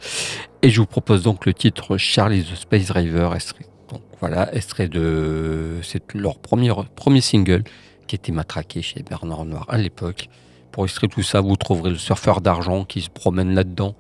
Et 0.63 0.71
je 0.71 0.81
vous 0.81 0.87
propose 0.87 1.23
donc 1.23 1.47
le 1.47 1.55
titre 1.55 1.97
Charlie 1.97 2.43
the 2.43 2.55
Space 2.57 2.91
River, 2.91 3.31
extrait- 3.35 3.67
donc 3.91 4.03
voilà, 4.21 4.55
extrait 4.55 4.89
de... 4.89 5.79
C'est 5.83 6.15
leur 6.15 6.39
premier, 6.39 6.73
premier 6.95 7.21
single 7.21 7.65
qui 8.07 8.17
était 8.17 8.33
matraqué 8.33 8.83
chez 8.83 9.03
Bernard 9.03 9.45
Noir 9.45 9.67
à 9.69 9.79
l'époque. 9.79 10.29
Pour 10.73 10.85
illustrer 10.85 11.09
tout 11.09 11.23
ça, 11.23 11.41
vous 11.41 11.57
trouverez 11.57 11.91
le 11.91 11.99
surfeur 11.99 12.41
d'argent 12.41 12.85
qui 12.85 13.01
se 13.01 13.11
promène 13.11 13.55
là-dedans. 13.55 13.95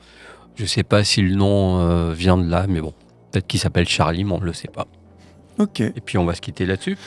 Je 0.57 0.65
sais 0.65 0.83
pas 0.83 1.05
si 1.05 1.23
le 1.23 1.35
nom 1.35 1.81
euh, 1.81 2.13
vient 2.13 2.39
de 2.39 2.49
là, 2.49 2.67
mais 2.69 2.81
bon, 2.81 2.95
peut-être 3.31 3.47
qu'il 3.47 3.61
s'appelle 3.61 3.89
Charlie, 3.89 4.25
mais 4.25 4.33
on 4.33 4.41
ne 4.41 4.45
le 4.45 4.53
sait 4.53 4.69
pas. 4.69 4.87
Ok. 5.59 5.81
Et 5.81 6.01
puis 6.05 6.19
on 6.19 6.25
va 6.25 6.35
se 6.35 6.41
quitter 6.41 6.67
là-dessus. 6.67 6.99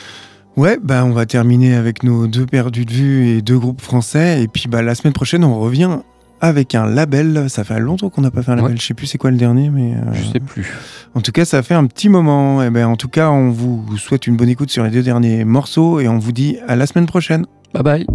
Ouais, 0.57 0.77
bah 0.81 1.05
on 1.05 1.11
va 1.11 1.25
terminer 1.25 1.75
avec 1.75 2.03
nos 2.03 2.27
deux 2.27 2.45
perdus 2.45 2.85
de 2.85 2.91
vue 2.91 3.27
et 3.29 3.41
deux 3.41 3.57
groupes 3.57 3.81
français. 3.81 4.43
Et 4.43 4.47
puis 4.47 4.67
bah 4.67 4.81
la 4.81 4.95
semaine 4.95 5.13
prochaine, 5.13 5.43
on 5.43 5.59
revient 5.59 5.99
avec 6.41 6.75
un 6.75 6.85
label. 6.85 7.49
Ça 7.49 7.63
fait 7.63 7.79
longtemps 7.79 8.09
qu'on 8.09 8.21
n'a 8.21 8.31
pas 8.31 8.41
fait 8.43 8.51
un 8.51 8.55
label. 8.55 8.71
Ouais. 8.71 8.77
Je 8.77 8.85
sais 8.85 8.93
plus 8.93 9.07
c'est 9.07 9.17
quoi 9.17 9.31
le 9.31 9.37
dernier, 9.37 9.69
mais 9.69 9.93
euh, 9.93 10.13
Je 10.13 10.23
sais 10.23 10.39
plus. 10.39 10.67
en 11.15 11.21
tout 11.21 11.31
cas, 11.31 11.45
ça 11.45 11.63
fait 11.63 11.75
un 11.75 11.85
petit 11.85 12.09
moment. 12.09 12.61
Et 12.61 12.69
ben 12.69 12.87
en 12.87 12.97
tout 12.97 13.09
cas, 13.09 13.29
on 13.29 13.51
vous 13.51 13.85
souhaite 13.97 14.27
une 14.27 14.35
bonne 14.35 14.49
écoute 14.49 14.69
sur 14.69 14.83
les 14.83 14.89
deux 14.91 15.03
derniers 15.03 15.45
morceaux 15.45 15.99
et 15.99 16.07
on 16.09 16.19
vous 16.19 16.31
dit 16.33 16.57
à 16.67 16.75
la 16.75 16.85
semaine 16.87 17.05
prochaine. 17.05 17.45
Bye 17.73 17.83
bye. 17.83 18.05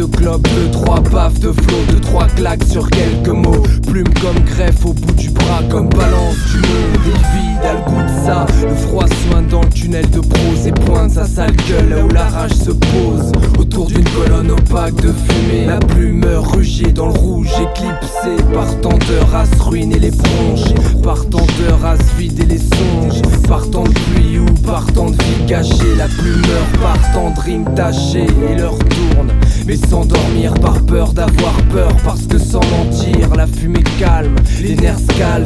De 0.00 0.06
clope, 0.16 0.42
de 0.42 0.72
trois 0.72 1.00
baffes, 1.00 1.40
de 1.40 1.52
flot, 1.52 1.84
de 1.92 1.98
trois 1.98 2.26
claques 2.28 2.64
sur 2.64 2.88
quelques 2.88 3.28
mots. 3.28 3.62
Plume 3.86 4.08
comme 4.22 4.42
greffe 4.44 4.86
au 4.86 4.94
bout 4.94 5.12
du 5.12 5.28
bras, 5.30 5.62
comme 5.68 5.88
balance 5.88 6.36
du 6.50 6.56
monde. 6.56 7.18
Vide 7.34 7.50
a 7.62 7.74
le 7.74 7.80
de 7.80 8.24
ça. 8.24 8.46
Le 8.62 8.74
froid 8.74 9.06
soin 9.06 9.42
dans 9.42 9.60
le 9.60 9.68
tunnel 9.68 10.08
de 10.10 10.20
prose 10.20 10.66
et 10.66 10.72
pointe 10.72 11.10
sa 11.10 11.26
sale 11.26 11.54
gueule 11.68 11.90
là 11.90 12.04
où 12.04 12.08
la 12.08 12.28
rage 12.28 12.52
se 12.52 12.70
pose. 12.70 13.32
Autour 13.58 13.86
d'une 13.88 14.04
colonne 14.04 14.50
opaque 14.50 14.94
de 14.96 15.12
fumée, 15.12 15.66
la 15.66 15.78
plume 15.78 16.24
rugier 16.24 16.92
dans 16.92 17.06
le 17.06 17.18
rouge, 17.18 17.50
éclipsé 17.60 18.42
par 18.54 18.80
tant 18.80 18.96
de 18.96 19.30
races 19.30 19.60
ruiner 19.60 19.98
les 19.98 20.10
bronches, 20.10 20.72
par 21.02 21.28
tant 21.28 21.44
de 21.44 21.72
races 21.82 21.98
vider 22.16 22.46
les 22.46 22.58
songes, 22.58 23.20
par 23.46 23.68
tant 23.70 23.84
de 23.84 23.90
pluie 23.90 24.38
ou 24.38 24.46
par 24.66 24.86
tant 24.92 25.10
de 25.10 25.16
vie 25.16 25.46
cachée, 25.46 25.94
la 25.98 26.06
plume 26.06 26.40
meurt 26.40 26.78
par 26.80 27.12
tant 27.12 27.30
de 27.30 27.40
rimes 27.40 27.74
tachées 27.74 28.26
et 28.50 28.54
leur 28.56 28.78
tourne. 28.78 29.32
Mais 29.66 29.76
sans 29.90 30.04
dormir 30.06 30.54
par 30.54 30.80
peur 30.86 31.12
d'avoir 31.12 31.54
peur 31.72 31.92
Parce 32.04 32.26
que 32.26 32.38
sans 32.38 32.60
mentir 32.70 33.34
la 33.34 33.46
fumée 33.46 33.82
calme. 33.98 34.36
Les 34.62 34.76
nerfs 34.76 35.00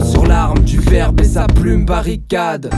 sur 0.05 0.27
l'arme 0.27 0.59
du 0.61 0.79
verbe 0.79 1.21
et 1.21 1.25
sa 1.25 1.47
plume 1.47 1.87
barricade 1.87 2.71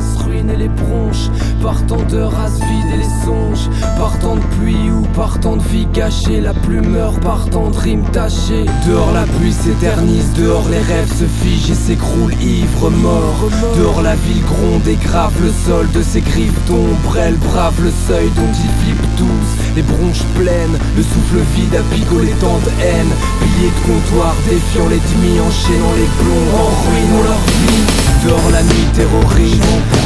Races 0.00 0.22
ruines 0.24 0.50
et 0.50 0.56
les 0.56 0.68
bronches 0.68 1.28
Partant 1.62 2.02
de 2.10 2.20
races 2.20 2.58
vides 2.58 2.94
et 2.94 2.96
les 2.96 3.24
songes 3.24 3.68
Partant 3.98 4.36
de 4.36 4.40
pluie 4.56 4.90
ou 4.90 5.02
partant 5.14 5.56
de 5.56 5.62
vie 5.62 5.86
cachée 5.92 6.40
La 6.40 6.54
plume 6.54 6.88
meurt 6.88 7.20
partant 7.20 7.68
de 7.68 7.76
rimes 7.76 8.08
tachées. 8.10 8.64
Dehors 8.86 9.12
la 9.12 9.24
pluie 9.24 9.52
s'éternise 9.52 10.32
Dehors 10.38 10.68
les 10.70 10.78
rêves 10.78 11.12
se 11.12 11.24
figent 11.24 11.72
et 11.72 11.74
s'écroulent 11.74 12.32
ivres 12.40 12.90
morts. 12.90 13.50
Dehors 13.76 14.00
la 14.00 14.14
ville 14.14 14.42
gronde 14.42 14.88
et 14.88 14.96
grave 14.96 15.34
le 15.42 15.52
sol 15.66 15.86
de 15.92 16.02
ses 16.02 16.22
griffes 16.22 16.64
d'ombre 16.66 17.18
Elle 17.18 17.36
brave 17.36 17.78
le 17.82 17.92
seuil 18.08 18.30
dont 18.36 18.48
ils 18.48 18.84
flippent 18.84 19.16
tous. 19.18 19.76
Les 19.76 19.82
bronches 19.82 20.24
pleines, 20.34 20.78
le 20.96 21.02
souffle 21.02 21.44
vide 21.56 21.76
à 21.76 21.94
picoler 21.94 22.32
tant 22.40 22.58
de 22.64 22.72
haine. 22.80 23.12
Piliers 23.40 23.68
de 23.68 23.82
comptoir 23.84 24.34
défiant 24.48 24.88
les 24.88 25.02
demi 25.12 25.40
enchaînant 25.40 25.92
les 26.00 26.08
plombs. 26.16 26.48
En 26.56 26.70
ruinant 26.88 27.22
leur 27.22 27.42
vie 27.44 28.00
Dehors 28.24 28.50
la 28.52 28.62
nuit 28.62 28.88
terrorise 28.94 29.60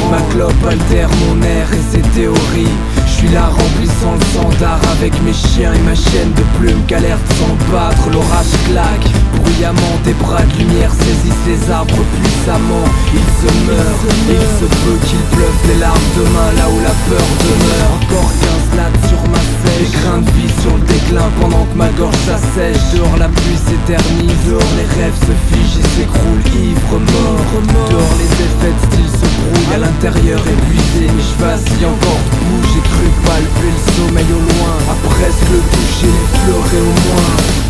Ma 0.09 0.21
clope 0.31 0.53
altère 0.69 1.09
mon 1.09 1.41
air 1.41 1.67
et 1.73 1.91
ses 1.91 2.01
théories 2.19 2.77
suis 3.15 3.29
là 3.29 3.47
remplissant 3.47 4.13
le 4.19 4.25
standard 4.31 4.79
avec 4.91 5.13
mes 5.23 5.33
chiens 5.33 5.73
et 5.73 5.83
ma 5.87 5.95
chaîne 5.95 6.31
de 6.33 6.43
plumes 6.57 6.83
qu'alerte 6.87 7.25
sans 7.39 7.55
battre, 7.71 8.09
l'orage 8.11 8.53
claque. 8.67 9.07
Bruyamment 9.35 9.95
des 10.03 10.13
bras 10.13 10.43
de 10.43 10.57
lumière 10.59 10.91
saisissent 10.91 11.47
les 11.47 11.71
arbres 11.71 12.03
puissamment. 12.15 12.87
Ils 13.13 13.31
se 13.39 13.49
meurent, 13.67 14.05
il 14.29 14.45
se 14.59 14.67
peut 14.83 14.99
qu'il 15.07 15.23
pleuve 15.35 15.59
des 15.67 15.79
larmes 15.79 16.09
demain 16.17 16.49
là 16.57 16.65
où 16.69 16.79
la 16.81 16.95
peur 17.07 17.27
demeure. 17.47 17.91
Encore 18.01 18.31
15 18.71 18.77
lattes 18.77 19.07
sur 19.07 19.21
ma 19.29 19.39
des 19.79 19.91
grains 19.99 20.21
de 20.21 20.31
vie 20.31 20.53
sur 20.61 20.73
le 20.75 20.83
déclin 20.83 21.27
pendant 21.41 21.65
que 21.65 21.77
ma 21.77 21.89
gorge 21.99 22.15
s'assèche. 22.25 22.79
Dehors 22.93 23.17
la 23.17 23.27
pluie 23.27 23.59
s'éternise, 23.59 24.39
dehors 24.47 24.73
les 24.77 24.87
rêves 24.95 25.19
se 25.19 25.33
figent 25.47 25.79
et 25.79 25.87
s'écroulent 25.95 26.47
ivres 26.55 26.99
morts. 27.11 27.89
Dehors 27.91 28.15
les 28.19 28.31
effets 28.45 28.75
de 28.75 28.81
style 28.87 29.11
se 29.11 29.27
brouillent 29.35 29.75
à 29.75 29.79
l'intérieur 29.79 30.39
épuisé. 30.39 31.11
Je 31.11 31.43
vacille 31.43 31.85
encore 31.85 32.21
debout, 32.31 32.63
j'ai 32.71 32.83
cru 32.89 33.04
palper 33.25 33.71
le 33.71 33.93
sommeil 33.93 34.25
au 34.31 34.39
loin. 34.39 34.73
À 34.89 34.95
presque 35.09 35.49
le 35.51 35.59
toucher, 35.59 36.07
l'effleurer 36.07 36.81
au 36.81 36.93
moins. 37.07 37.64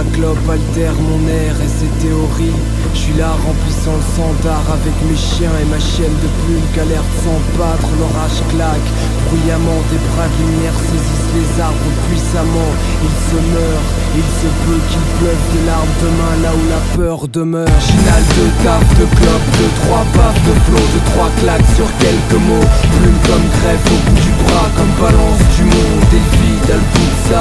Ma 0.00 0.10
clope 0.16 0.48
altère 0.48 0.96
mon 0.96 1.20
air 1.28 1.54
et 1.60 1.68
ses 1.68 1.92
théories. 2.00 2.56
Je 2.94 2.98
suis 2.98 3.16
là 3.18 3.30
remplissant 3.46 3.96
le 4.00 4.06
standard 4.12 4.66
avec 4.72 4.96
mes 5.08 5.16
chiens 5.16 5.52
et 5.60 5.68
ma 5.68 5.78
chienne 5.78 6.16
de 6.24 6.30
plumes 6.40 6.68
qu'alerte 6.74 7.12
sans 7.20 7.40
battre, 7.58 7.88
l'orage 8.00 8.40
claque. 8.52 8.88
Bruyamment 9.28 9.80
des 9.92 10.00
bras 10.08 10.26
de 10.26 10.36
lumière 10.40 10.78
saisissent 10.88 11.32
les 11.36 11.50
arbres 11.60 11.92
puissamment. 12.08 12.72
Ils 13.04 13.18
se 13.28 13.38
meurent, 13.52 13.88
il 14.16 14.28
se 14.40 14.48
peut 14.64 14.82
qu'il 14.88 15.06
pleuve 15.20 15.42
des 15.52 15.64
larmes 15.68 15.94
demain 16.00 16.34
là 16.44 16.50
où 16.56 16.64
la 16.72 16.82
peur 16.96 17.28
demeure. 17.28 17.76
Chinal 17.84 18.24
de 18.36 18.46
taf, 18.64 18.84
de 18.96 19.06
clope, 19.20 19.48
de 19.60 19.66
trois 19.84 20.04
baffes, 20.16 20.42
de 20.48 20.54
flot, 20.64 20.86
de 20.96 21.00
trois 21.12 21.30
claques 21.44 21.70
sur 21.76 21.88
quelques 22.00 22.40
mots. 22.48 22.68
Plume 22.96 23.20
comme 23.28 23.46
greffe 23.60 23.86
au 23.92 23.98
bout 24.08 24.20
du 24.24 24.32
bras, 24.48 24.68
comme 24.76 24.94
balance 24.96 25.44
du 25.56 25.64
monde. 25.68 26.10
Et 26.16 26.24
vide, 26.40 26.68
elle 26.74 26.86
bout 26.90 27.10
de 27.12 27.20
ça, 27.28 27.39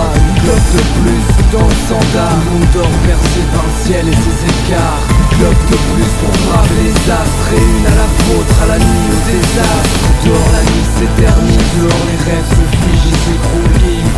standard. 1.89 2.37
Monde 2.45 2.69
dort 2.73 2.97
percé 3.01 3.41
par 3.49 3.65
le 3.65 3.73
ciel 3.81 4.05
et 4.05 4.19
ses 4.21 4.39
écarts. 4.53 5.01
Clope 5.33 5.63
de 5.73 5.77
plus 5.89 6.11
pour 6.21 6.33
braver 6.45 6.81
les 6.85 6.99
astres. 7.09 7.49
Et 7.57 7.65
une 7.65 7.87
à 7.89 7.95
la 7.97 8.09
vôtre, 8.29 8.57
à 8.61 8.67
la 8.73 8.77
nuit 8.77 9.09
au 9.09 9.19
désastre. 9.25 9.97
Dehors 10.25 10.51
la 10.53 10.63
nuit 10.69 10.87
s'éternise, 10.93 11.69
dehors 11.81 12.05
les 12.09 12.21
rêves 12.29 12.51
se 12.53 12.65
figent 12.77 13.09
et 13.09 13.19
s'écroulent 13.25 13.81
ivres. 13.89 14.09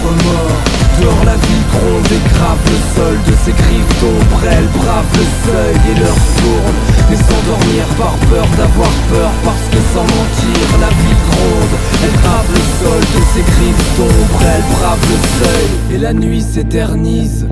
Dehors 0.99 1.23
la 1.25 1.37
ville 1.39 1.65
gronde 1.71 2.11
et 2.11 2.23
grave 2.35 2.61
le 2.67 2.79
sol 2.93 3.15
de 3.25 3.33
ses 3.43 3.55
griffes 3.55 3.95
d'ombre. 4.01 4.41
Elle 4.51 4.69
brave 4.75 5.09
le 5.15 5.25
seuil 5.47 5.75
et 5.91 5.95
leur 6.03 6.19
tourne. 6.37 6.77
Mais 7.09 7.15
sans 7.15 7.41
dormir 7.47 7.83
par 7.95 8.15
peur 8.27 8.47
d'avoir 8.59 8.93
peur. 9.07 9.31
Parce 9.47 9.65
que 9.71 9.79
sans 9.95 10.05
mentir, 10.11 10.67
la 10.83 10.91
ville 10.99 11.23
gronde. 11.31 11.75
Elle 12.03 12.15
grave 12.19 12.49
le 12.51 12.63
sol 12.83 13.01
de 13.15 13.21
ses 13.31 13.45
griffes 13.47 13.89
d'ombre. 13.97 14.39
Elle 14.43 14.67
brave 14.75 15.03
le 15.07 15.19
seuil 15.39 15.95
et 15.95 15.97
la 15.97 16.13
nuit 16.13 16.43
s'éternise. 16.43 17.47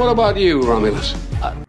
What 0.00 0.08
about 0.08 0.38
you, 0.38 0.62
Romulus? 0.62 1.14
Uh, 1.42 1.59